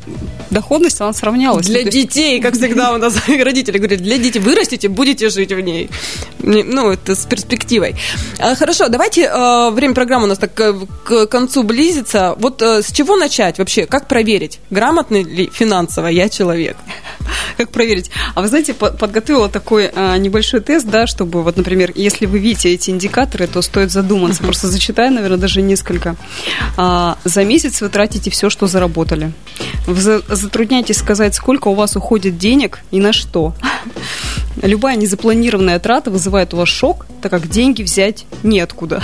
доходность, 0.50 1.00
она 1.00 1.12
сравнялась. 1.12 1.66
Для 1.66 1.82
детей, 1.84 2.40
как 2.40 2.54
всегда 2.54 2.92
у 2.92 2.98
нас 2.98 3.16
родители 3.28 3.78
говорят, 3.78 4.00
для 4.00 4.18
детей 4.18 4.38
вырастите, 4.40 4.88
будете 4.88 5.28
жить 5.30 5.52
в 5.52 5.60
ней. 5.60 5.90
Ну, 6.38 6.90
это 6.90 7.14
с 7.14 7.24
перспективой. 7.26 7.96
А, 8.38 8.54
хорошо, 8.54 8.88
давайте, 8.88 9.28
а, 9.28 9.70
время 9.70 9.94
программы 9.94 10.24
у 10.24 10.28
нас 10.28 10.38
так 10.38 10.58
э, 10.60 10.74
к 11.04 11.26
концу 11.26 11.62
близится. 11.62 12.34
Вот 12.38 12.62
э, 12.62 12.82
с 12.82 12.92
чего 12.92 13.16
начать 13.16 13.58
вообще? 13.58 13.86
Как 13.86 14.06
проверить, 14.08 14.60
грамотный 14.70 15.22
ли 15.22 15.50
финансово 15.52 16.08
я 16.08 16.28
человек? 16.28 16.76
Как 17.56 17.70
проверить? 17.70 18.10
А 18.34 18.40
вы 18.42 18.48
знаете, 18.48 18.74
подготовила 18.74 19.48
такой 19.48 19.90
а, 19.94 20.16
небольшой 20.16 20.60
тест, 20.60 20.86
да, 20.86 21.06
чтобы 21.06 21.42
вот, 21.42 21.56
например, 21.56 21.92
если 21.94 22.26
вы 22.26 22.38
видите 22.38 22.72
эти 22.72 22.90
индикаторы, 22.90 23.46
то 23.46 23.62
стоит 23.62 23.90
задуматься. 23.90 24.42
Просто 24.42 24.68
зачитаю, 24.68 25.12
наверное, 25.12 25.38
даже 25.38 25.62
несколько. 25.62 26.16
За 26.76 27.44
месяц 27.44 27.80
вы 27.80 27.88
тратите 27.88 28.30
все, 28.30 28.50
что 28.50 28.66
заработали. 28.66 29.32
Вы 29.86 30.22
затрудняетесь 30.28 30.98
сказать, 30.98 31.34
сколько 31.34 31.68
у 31.68 31.74
вас 31.74 31.96
уходит 31.96 32.38
денег 32.38 32.80
и 32.90 33.00
на 33.00 33.12
что. 33.12 33.54
Любая 34.62 34.96
незапланированная 34.96 35.78
трата 35.78 36.10
вызывает 36.10 36.52
у 36.54 36.58
вас 36.58 36.68
шок, 36.68 37.06
так 37.22 37.30
как 37.30 37.48
деньги 37.48 37.82
взять 37.82 38.26
неоткуда. 38.42 39.02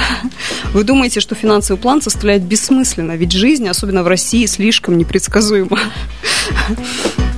Вы 0.73 0.85
думаете, 0.85 1.21
что 1.21 1.35
финансовый 1.35 1.79
план 1.79 2.03
составляет 2.03 2.43
бессмысленно, 2.43 3.13
ведь 3.13 3.33
жизнь, 3.33 3.69
особенно 3.69 4.03
в 4.03 4.09
России, 4.09 4.47
слишком 4.47 4.99
непредсказуема. 4.99 5.79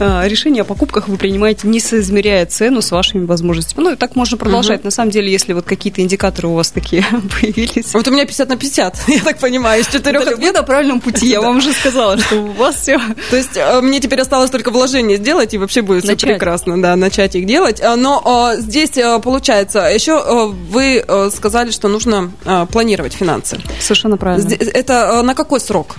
А, 0.00 0.24
решение 0.26 0.62
о 0.62 0.64
покупках 0.64 1.08
вы 1.08 1.16
принимаете, 1.16 1.66
не 1.66 1.80
соизмеряя 1.80 2.46
цену 2.46 2.82
с 2.82 2.90
вашими 2.92 3.24
возможностями. 3.24 3.82
Ну, 3.82 3.92
и 3.92 3.96
так 3.96 4.14
можно 4.14 4.36
продолжать. 4.36 4.80
Угу. 4.80 4.86
На 4.86 4.90
самом 4.90 5.10
деле, 5.10 5.30
если 5.30 5.52
вот 5.52 5.64
какие-то 5.64 6.00
индикаторы 6.02 6.48
у 6.48 6.54
вас 6.54 6.70
такие 6.70 7.04
появились. 7.40 7.92
Вот 7.94 8.06
у 8.06 8.12
меня 8.12 8.24
50 8.24 8.48
на 8.48 8.56
50, 8.56 8.96
я 9.08 9.20
так 9.20 9.38
понимаю, 9.38 9.80
из 9.80 9.88
четырех. 9.88 10.38
Вы 10.38 10.52
на 10.52 10.62
правильном 10.62 11.00
пути, 11.00 11.26
я 11.26 11.40
вам 11.42 11.58
уже 11.58 11.72
сказала, 11.72 12.16
что 12.18 12.36
у 12.36 12.52
вас 12.52 12.76
все. 12.76 13.00
То 13.30 13.36
есть 13.36 13.56
э, 13.56 13.80
мне 13.80 14.00
теперь 14.00 14.20
осталось 14.20 14.50
только 14.50 14.70
вложение 14.70 15.16
сделать, 15.16 15.54
и 15.54 15.58
вообще 15.58 15.82
будет 15.82 16.04
все 16.04 16.16
прекрасно, 16.16 16.80
да, 16.80 16.94
начать 16.94 17.34
их 17.34 17.46
делать. 17.46 17.80
Но 18.00 18.52
э, 18.54 18.60
здесь 18.60 18.96
э, 18.96 19.20
получается, 19.20 19.80
еще 19.80 20.52
вы 20.70 21.04
сказали, 21.34 21.70
что 21.70 21.88
нужно 21.88 22.30
планировать 22.72 23.12
финансы. 23.14 23.60
Совершенно 23.80 24.16
правильно. 24.16 24.48
Это 24.54 25.22
на 25.22 25.34
какой 25.34 25.60
срок? 25.60 25.96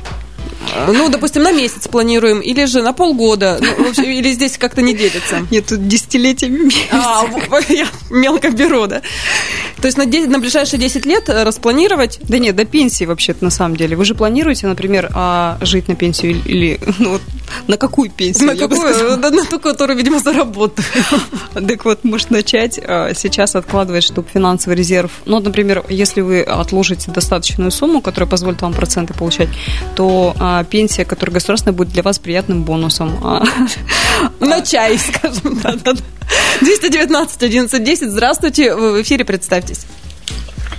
Ну, 0.87 1.09
допустим, 1.09 1.43
на 1.43 1.51
месяц 1.51 1.87
планируем, 1.87 2.39
или 2.39 2.65
же 2.65 2.81
на 2.81 2.93
полгода, 2.93 3.59
ну, 3.59 4.03
или 4.03 4.31
здесь 4.31 4.57
как-то 4.57 4.81
не 4.81 4.93
делится. 4.93 5.47
Нет, 5.51 5.67
тут 5.67 5.87
десятилетиями 5.87 6.71
А, 6.91 7.25
я 7.69 7.87
мелко 8.09 8.49
беру, 8.49 8.87
да. 8.87 9.01
То 9.81 9.87
есть 9.87 9.97
на, 9.97 10.05
10, 10.05 10.29
на 10.29 10.39
ближайшие 10.39 10.79
10 10.79 11.05
лет 11.05 11.29
э, 11.29 11.43
распланировать? 11.43 12.19
Да 12.23 12.37
нет, 12.37 12.55
до 12.55 12.65
пенсии 12.65 13.05
вообще-то 13.05 13.43
на 13.43 13.49
самом 13.49 13.77
деле. 13.77 13.95
Вы 13.95 14.03
же 14.03 14.13
планируете, 14.13 14.67
например, 14.67 15.09
а, 15.13 15.57
жить 15.61 15.87
на 15.87 15.95
пенсию 15.95 16.41
или, 16.43 16.79
ну, 16.99 17.19
на 17.67 17.77
какую 17.77 18.11
пенсию? 18.11 18.47
На 18.47 18.55
какую? 18.55 19.17
Да, 19.17 19.31
на 19.31 19.45
ту, 19.45 19.59
которую, 19.59 19.97
видимо, 19.97 20.19
заработаю. 20.19 20.85
Так 21.53 21.85
вот, 21.85 22.03
может 22.03 22.29
начать 22.31 22.79
а, 22.83 23.13
сейчас 23.13 23.55
откладывать, 23.55 24.03
чтобы 24.03 24.27
финансовый 24.33 24.75
резерв, 24.75 25.11
ну, 25.25 25.39
например, 25.39 25.83
если 25.89 26.21
вы 26.21 26.41
отложите 26.41 27.11
достаточную 27.11 27.71
сумму, 27.71 28.01
которая 28.01 28.29
позволит 28.29 28.61
вам 28.61 28.73
проценты 28.73 29.13
получать, 29.13 29.49
то 29.95 30.35
а, 30.39 30.58
пенсия, 30.63 31.05
которая 31.05 31.35
государственная, 31.35 31.75
будет 31.75 31.89
для 31.89 32.03
вас 32.03 32.19
приятным 32.19 32.63
бонусом. 32.63 33.19
А, 33.23 33.43
на 34.39 34.61
чай, 34.61 34.97
скажем 34.97 35.59
так. 35.59 35.79
219 36.61 37.43
11 37.43 37.83
10. 37.83 38.11
Здравствуйте, 38.11 38.75
вы 38.75 38.93
в 38.93 39.01
эфире, 39.01 39.25
представьтесь. 39.25 39.85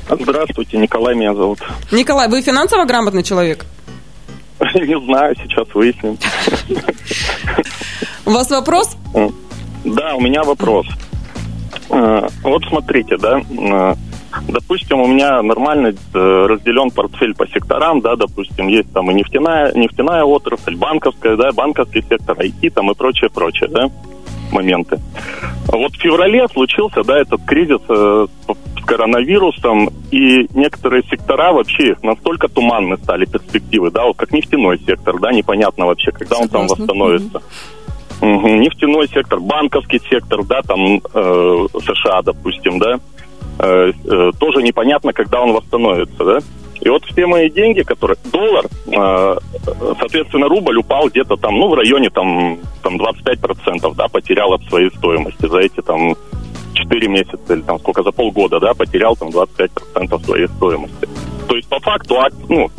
Здравствуйте, 0.09 0.77
Николай 0.77 1.15
меня 1.15 1.35
зовут. 1.35 1.61
Николай, 1.93 2.29
вы 2.29 2.43
финансово 2.43 2.85
грамотный 2.85 3.23
человек? 3.23 3.65
Не 4.75 5.05
знаю, 5.07 5.35
сейчас 5.43 5.67
выясним. 5.75 6.19
У 8.27 8.31
вас 8.31 8.51
вопрос? 8.51 8.97
Да, 9.85 10.15
у 10.15 10.21
меня 10.21 10.43
вопрос. 10.43 10.87
Э, 11.89 12.29
вот 12.43 12.63
смотрите, 12.69 13.17
да, 13.17 13.41
э, 13.41 13.95
допустим, 14.53 15.01
у 15.01 15.07
меня 15.07 15.43
нормально 15.43 15.89
э, 15.89 16.19
разделен 16.47 16.91
портфель 16.91 17.35
по 17.35 17.47
секторам, 17.49 18.01
да, 18.01 18.17
допустим, 18.17 18.69
есть 18.69 18.93
там 18.93 19.11
и 19.11 19.15
нефтяная, 19.15 19.73
нефтяная 19.75 20.25
отрасль, 20.25 20.77
банковская, 20.77 21.37
да, 21.37 21.53
банковский 21.53 22.03
сектор, 22.03 22.39
IT 22.39 22.71
там 22.71 22.91
и 22.91 22.95
прочее, 22.95 23.31
прочее, 23.31 23.69
да 23.71 23.91
моменты. 24.53 24.99
Вот 25.67 25.93
в 25.93 26.01
феврале 26.01 26.47
случился, 26.49 27.03
да, 27.03 27.21
этот 27.21 27.43
кризис 27.45 27.81
э, 27.89 28.27
с 28.49 28.85
коронавирусом, 28.85 29.91
и 30.11 30.49
некоторые 30.55 31.03
сектора 31.05 31.53
вообще 31.53 31.97
настолько 32.03 32.49
туманны 32.49 32.97
стали 32.97 33.25
перспективы, 33.25 33.91
да, 33.91 34.05
вот 34.07 34.17
как 34.17 34.33
нефтяной 34.33 34.79
сектор, 34.81 35.19
да, 35.21 35.33
непонятно 35.33 35.87
вообще, 35.87 36.11
когда 36.11 36.39
он 36.39 36.49
там 36.49 36.67
восстановится. 36.67 37.43
Угу. 38.21 38.49
Нефтяной 38.49 39.09
сектор, 39.09 39.41
банковский 39.41 40.01
сектор, 40.11 40.45
да, 40.45 40.61
там 40.63 41.01
э, 41.15 41.67
США, 41.73 42.23
допустим, 42.23 42.79
да, 42.79 42.99
э, 43.63 43.93
э, 44.05 44.31
тоже 44.39 44.63
непонятно, 44.63 45.13
когда 45.13 45.41
он 45.41 45.53
восстановится, 45.53 46.25
да. 46.25 46.39
И 46.81 46.89
вот 46.89 47.05
все 47.05 47.27
мои 47.27 47.51
деньги, 47.51 47.83
которые... 47.83 48.17
Доллар, 48.33 48.65
э, 48.87 49.37
соответственно, 49.99 50.49
рубль 50.49 50.79
упал 50.79 51.09
где-то 51.09 51.37
там, 51.37 51.59
ну, 51.59 51.69
в 51.69 51.75
районе 51.75 52.11
там, 52.11 52.59
там 52.83 52.97
25%, 52.97 53.95
да, 53.95 54.09
потерял 54.09 54.53
от 54.55 54.63
своей 54.65 54.91
стоимости 54.91 55.47
за 55.47 55.59
эти 55.59 55.83
там 55.83 56.15
4 56.75 57.09
месяца 57.09 57.55
или 57.55 57.61
там 57.61 57.79
сколько, 57.79 58.03
за 58.03 58.13
полгода, 58.13 58.61
да, 58.61 58.73
потерял 58.75 59.15
там 59.17 59.29
25% 59.29 60.25
своей 60.25 60.49
стоимости. 60.49 61.09
То 61.49 61.57
есть, 61.57 61.69
по 61.69 61.81
факту, 61.81 62.17
ну, 62.49 62.71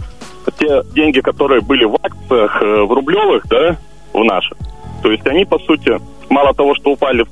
те 0.57 0.81
деньги, 0.95 1.19
которые 1.19 1.61
были 1.61 1.85
в 1.85 1.95
акциях, 2.01 2.61
в 2.61 2.91
рублевых, 2.91 3.45
да, 3.47 3.77
в 4.13 4.23
наших, 4.23 4.57
то 5.01 5.11
есть 5.11 5.25
они, 5.27 5.45
по 5.45 5.59
сути, 5.59 5.99
мало 6.29 6.53
того, 6.53 6.75
что 6.75 6.91
упали 6.91 7.23
в, 7.23 7.29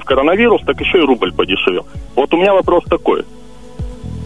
в 0.00 0.04
коронавирус, 0.04 0.62
так 0.62 0.80
еще 0.80 0.98
и 0.98 1.06
рубль 1.06 1.32
подешевел. 1.32 1.86
Вот 2.14 2.32
у 2.34 2.36
меня 2.36 2.54
вопрос 2.54 2.84
такой– 2.84 3.24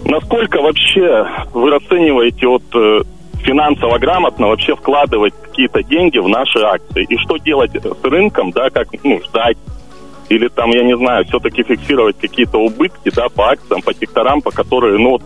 Насколько 0.08 0.60
вообще 0.60 1.26
вы 1.52 1.70
расцениваете 1.70 2.46
вот 2.46 2.62
э, 2.74 3.00
финансово 3.42 3.98
грамотно 3.98 4.46
вообще 4.46 4.76
вкладывать 4.76 5.34
какие-то 5.42 5.82
деньги 5.82 6.18
в 6.18 6.28
наши 6.28 6.60
акции? 6.60 7.04
И 7.08 7.16
что 7.16 7.38
делать 7.38 7.72
с 7.74 8.04
рынком, 8.04 8.52
да, 8.52 8.70
как, 8.70 8.86
ну, 9.02 9.20
ждать? 9.24 9.58
Или 10.28 10.46
там, 10.46 10.70
я 10.70 10.84
не 10.84 10.96
знаю, 10.96 11.24
все-таки 11.24 11.64
фиксировать 11.64 12.18
какие-то 12.20 12.58
убытки, 12.58 13.10
да, 13.14 13.28
по 13.28 13.50
акциям, 13.50 13.82
по 13.82 13.92
секторам, 13.92 14.42
по 14.42 14.52
которым, 14.52 15.02
ну, 15.02 15.18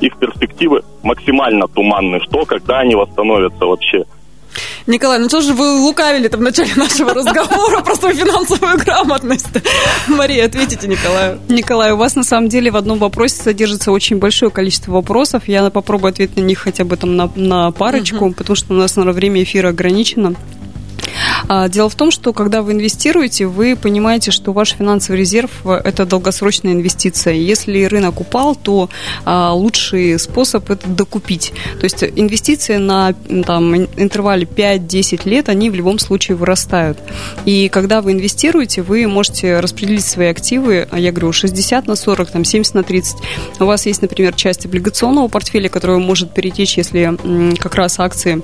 их 0.00 0.18
перспективы 0.18 0.82
максимально 1.02 1.66
туманны. 1.66 2.20
Что, 2.20 2.44
когда 2.44 2.80
они 2.80 2.96
восстановятся 2.96 3.64
вообще? 3.64 4.04
Николай, 4.86 5.18
ну 5.18 5.28
что 5.28 5.40
же 5.40 5.54
вы 5.54 5.80
лукавили 5.80 6.28
там 6.28 6.40
в 6.40 6.42
начале 6.42 6.74
нашего 6.76 7.14
разговора 7.14 7.80
про 7.82 7.94
свою 7.94 8.16
финансовую 8.16 8.78
грамотность? 8.78 9.46
Мария, 10.08 10.46
ответите 10.46 10.88
Николаю. 10.88 11.38
Николай, 11.48 11.92
у 11.92 11.96
вас 11.96 12.16
на 12.16 12.24
самом 12.24 12.48
деле 12.48 12.70
в 12.70 12.76
одном 12.76 12.98
вопросе 12.98 13.42
содержится 13.42 13.92
очень 13.92 14.18
большое 14.18 14.50
количество 14.50 14.92
вопросов. 14.92 15.44
Я 15.46 15.70
попробую 15.70 16.10
ответить 16.10 16.36
на 16.36 16.42
них 16.42 16.58
хотя 16.58 16.84
бы 16.84 16.96
там 16.96 17.16
на, 17.16 17.30
на 17.34 17.70
парочку, 17.70 18.26
угу. 18.26 18.34
потому 18.34 18.56
что 18.56 18.74
у 18.74 18.76
нас, 18.76 18.96
наверное, 18.96 19.14
время 19.14 19.42
эфира 19.42 19.68
ограничено. 19.68 20.34
А, 21.46 21.68
дело 21.68 21.88
в 21.88 21.94
том, 21.94 22.10
что 22.10 22.32
когда 22.32 22.62
вы 22.62 22.72
инвестируете, 22.72 23.46
вы 23.46 23.76
понимаете, 23.76 24.30
что 24.30 24.52
ваш 24.52 24.70
финансовый 24.72 25.16
резерв– 25.16 25.50
это 25.66 26.06
долгосрочная 26.06 26.72
инвестиция. 26.72 27.34
Если 27.34 27.84
рынок 27.84 28.20
упал, 28.20 28.56
то 28.56 28.88
а, 29.24 29.52
лучший 29.52 30.18
способ– 30.18 30.70
это 30.70 30.88
докупить. 30.88 31.52
То 31.78 31.84
есть 31.84 32.02
инвестиции 32.02 32.76
на 32.76 33.14
там, 33.46 33.76
интервале 33.76 34.44
5-10 34.44 35.28
лет, 35.28 35.48
они 35.48 35.70
в 35.70 35.74
любом 35.74 35.98
случае 35.98 36.36
вырастают. 36.36 36.98
И 37.44 37.68
когда 37.68 38.02
вы 38.02 38.12
инвестируете, 38.12 38.82
вы 38.82 39.06
можете 39.06 39.60
распределить 39.60 40.04
свои 40.04 40.28
активы, 40.28 40.88
а 40.90 40.98
я 40.98 41.12
говорю, 41.12 41.32
60 41.32 41.86
на 41.86 41.96
40, 41.96 42.30
там, 42.30 42.44
70 42.44 42.74
на 42.74 42.82
30. 42.82 43.16
У 43.60 43.64
вас 43.64 43.86
есть, 43.86 44.02
например, 44.02 44.34
часть 44.34 44.66
облигационного 44.66 45.28
портфеля, 45.28 45.68
которая 45.68 45.98
может 45.98 46.32
перетечь, 46.34 46.76
если 46.76 47.16
как 47.58 47.74
раз 47.74 47.98
акции 47.98 48.42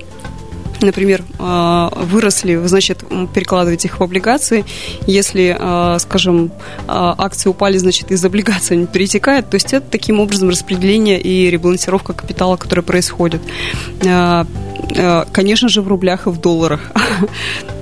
например, 0.85 1.25
а, 1.39 1.91
выросли, 1.97 2.57
значит, 2.67 3.05
перекладывать 3.35 3.85
их 3.85 4.01
в 4.01 4.03
облигации. 4.03 4.65
Если, 5.07 5.57
а, 5.59 5.99
скажем, 5.99 6.53
а, 6.87 7.15
акции 7.19 7.49
упали, 7.49 7.79
значит, 7.79 8.11
из 8.11 8.25
облигаций 8.25 8.77
они 8.77 8.87
перетекают. 8.87 9.51
То 9.51 9.57
есть 9.57 9.73
это 9.73 9.87
таким 9.91 10.21
образом 10.21 10.49
распределение 10.49 11.21
и 11.21 11.51
ребалансировка 11.51 12.13
капитала, 12.13 12.57
которая 12.57 12.85
происходит. 12.85 13.43
Конечно 15.33 15.69
же, 15.69 15.83
в 15.83 15.89
рублях 15.89 16.27
и 16.27 16.31
в 16.31 16.41
долларах. 16.41 16.81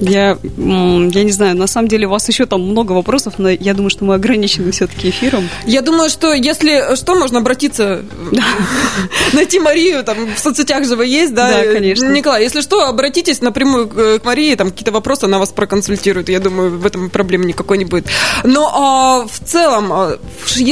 Я, 0.00 0.38
я 0.56 1.24
не 1.24 1.32
знаю, 1.32 1.56
на 1.56 1.66
самом 1.66 1.88
деле 1.88 2.06
у 2.06 2.10
вас 2.10 2.28
еще 2.28 2.46
там 2.46 2.62
много 2.62 2.92
вопросов, 2.92 3.34
но 3.38 3.48
я 3.48 3.74
думаю, 3.74 3.90
что 3.90 4.04
мы 4.04 4.14
ограничены 4.14 4.72
все-таки 4.72 5.10
эфиром. 5.10 5.48
Я 5.66 5.82
думаю, 5.82 6.10
что 6.10 6.32
если 6.32 6.96
что, 6.96 7.14
можно 7.14 7.38
обратиться, 7.38 8.02
найти 9.32 9.58
Марию, 9.60 10.04
там 10.04 10.34
в 10.34 10.38
соцсетях 10.38 10.84
же 10.86 10.96
вы 10.96 11.06
есть, 11.06 11.34
да? 11.34 11.48
Да, 11.48 11.72
конечно. 11.72 12.08
Николай, 12.10 12.42
если 12.42 12.60
что, 12.60 12.86
обратитесь 12.86 13.40
напрямую 13.40 13.88
к 13.88 14.24
Марии, 14.24 14.54
там 14.54 14.70
какие-то 14.70 14.92
вопросы, 14.92 15.24
она 15.24 15.38
вас 15.38 15.50
проконсультирует. 15.52 16.28
Я 16.28 16.40
думаю, 16.40 16.78
в 16.78 16.86
этом 16.86 17.10
проблемы 17.10 17.44
никакой 17.44 17.78
не 17.78 17.84
будет. 17.84 18.06
Но 18.42 18.70
а, 18.74 19.26
в 19.26 19.40
целом, 19.44 19.92
а, 19.92 20.18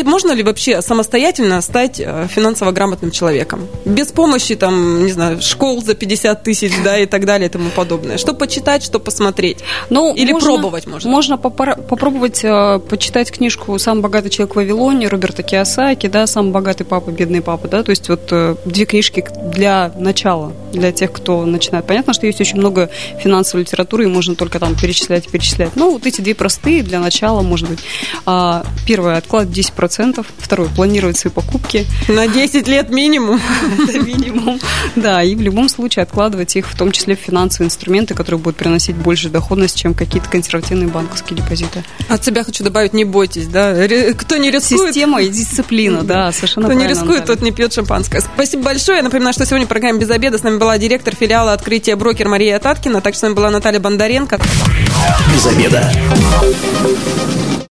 можно 0.04 0.32
ли 0.32 0.42
вообще 0.42 0.82
самостоятельно 0.82 1.60
стать 1.60 2.00
а, 2.04 2.26
финансово 2.28 2.72
грамотным 2.72 3.10
человеком? 3.10 3.68
Без 3.84 4.08
помощи, 4.08 4.56
там, 4.56 5.04
не 5.04 5.12
знаю, 5.12 5.40
школ 5.40 5.82
за 5.82 5.94
50 5.94 6.42
тысяч, 6.42 6.72
да, 6.84 6.98
и 6.98 7.06
так 7.06 7.24
далее, 7.24 7.48
и 7.48 7.52
тому 7.52 7.70
подобное. 7.70 8.18
Что 8.18 8.34
почитать, 8.34 8.82
что 8.82 8.98
посмотреть? 8.98 9.11
Ну, 9.90 10.14
Или 10.14 10.32
можно, 10.32 10.52
пробовать 10.52 10.86
можно? 10.86 11.10
Можно 11.10 11.36
попор- 11.36 11.80
попробовать 11.82 12.40
э, 12.42 12.80
почитать 12.88 13.30
книжку 13.30 13.78
«Самый 13.78 14.00
богатый 14.00 14.30
человек 14.30 14.54
в 14.54 14.56
Вавилоне» 14.56 15.08
Роберта 15.08 15.42
Киосаки, 15.42 16.06
да, 16.06 16.26
«Самый 16.26 16.52
богатый 16.52 16.84
папа, 16.84 17.10
бедный 17.10 17.42
папа», 17.42 17.68
да, 17.68 17.82
то 17.82 17.90
есть 17.90 18.08
вот 18.08 18.28
э, 18.30 18.56
две 18.64 18.84
книжки 18.84 19.24
для 19.54 19.92
начала, 19.98 20.52
для 20.72 20.92
тех, 20.92 21.12
кто 21.12 21.44
начинает. 21.44 21.86
Понятно, 21.86 22.12
что 22.12 22.26
есть 22.26 22.40
очень 22.40 22.58
много 22.58 22.90
финансовой 23.20 23.64
литературы, 23.64 24.04
и 24.04 24.06
можно 24.06 24.34
только 24.34 24.58
там 24.58 24.76
перечислять 24.76 25.26
и 25.26 25.30
перечислять. 25.30 25.70
Ну, 25.76 25.92
вот 25.92 26.06
эти 26.06 26.20
две 26.20 26.34
простые 26.34 26.82
для 26.82 27.00
начала, 27.00 27.42
может 27.42 27.68
быть. 27.68 27.80
А, 28.26 28.64
первое, 28.86 29.16
откладывать 29.16 29.56
10%. 29.56 30.24
Второе, 30.38 30.68
планировать 30.68 31.16
свои 31.16 31.32
покупки. 31.32 31.86
На 32.08 32.26
10 32.26 32.68
лет 32.68 32.90
минимум. 32.90 33.40
Это 33.88 34.00
минимум. 34.00 34.60
Да, 34.96 35.22
и 35.22 35.34
в 35.34 35.40
любом 35.40 35.68
случае 35.68 36.02
откладывать 36.02 36.56
их, 36.56 36.68
в 36.68 36.76
том 36.76 36.92
числе 36.92 37.16
в 37.16 37.20
финансовые 37.20 37.66
инструменты, 37.66 38.14
которые 38.14 38.40
будут 38.40 38.56
приносить 38.56 38.96
больше 39.02 39.28
доходность, 39.28 39.76
чем 39.76 39.94
какие-то 39.94 40.28
консервативные 40.28 40.88
банковские 40.88 41.36
депозиты. 41.36 41.84
От 42.08 42.24
себя 42.24 42.44
хочу 42.44 42.64
добавить, 42.64 42.92
не 42.92 43.04
бойтесь, 43.04 43.46
да. 43.46 43.74
Кто 44.16 44.36
не 44.36 44.50
рискует... 44.50 44.94
Система 44.94 45.22
и 45.22 45.28
дисциплина, 45.28 46.02
да, 46.02 46.32
совершенно 46.32 46.68
Кто 46.68 46.74
не 46.74 46.86
рискует, 46.86 47.26
тот 47.26 47.42
не 47.42 47.52
пьет 47.52 47.72
шампанское. 47.72 48.20
Спасибо 48.20 48.64
большое. 48.64 48.98
Я 48.98 49.02
напоминаю, 49.02 49.32
что 49.32 49.44
сегодня 49.46 49.66
в 49.66 49.68
программе 49.68 49.98
«Без 49.98 50.10
обеда» 50.10 50.38
с 50.38 50.42
нами 50.42 50.58
была 50.58 50.78
директор 50.78 51.14
филиала 51.14 51.52
открытия 51.52 51.96
брокер 51.96 52.28
Мария 52.28 52.58
Таткина. 52.58 53.00
Также 53.00 53.18
с 53.18 53.22
нами 53.22 53.34
была 53.34 53.50
Наталья 53.50 53.80
Бондаренко. 53.80 54.38
Без 55.34 55.46
обеда. 55.46 55.92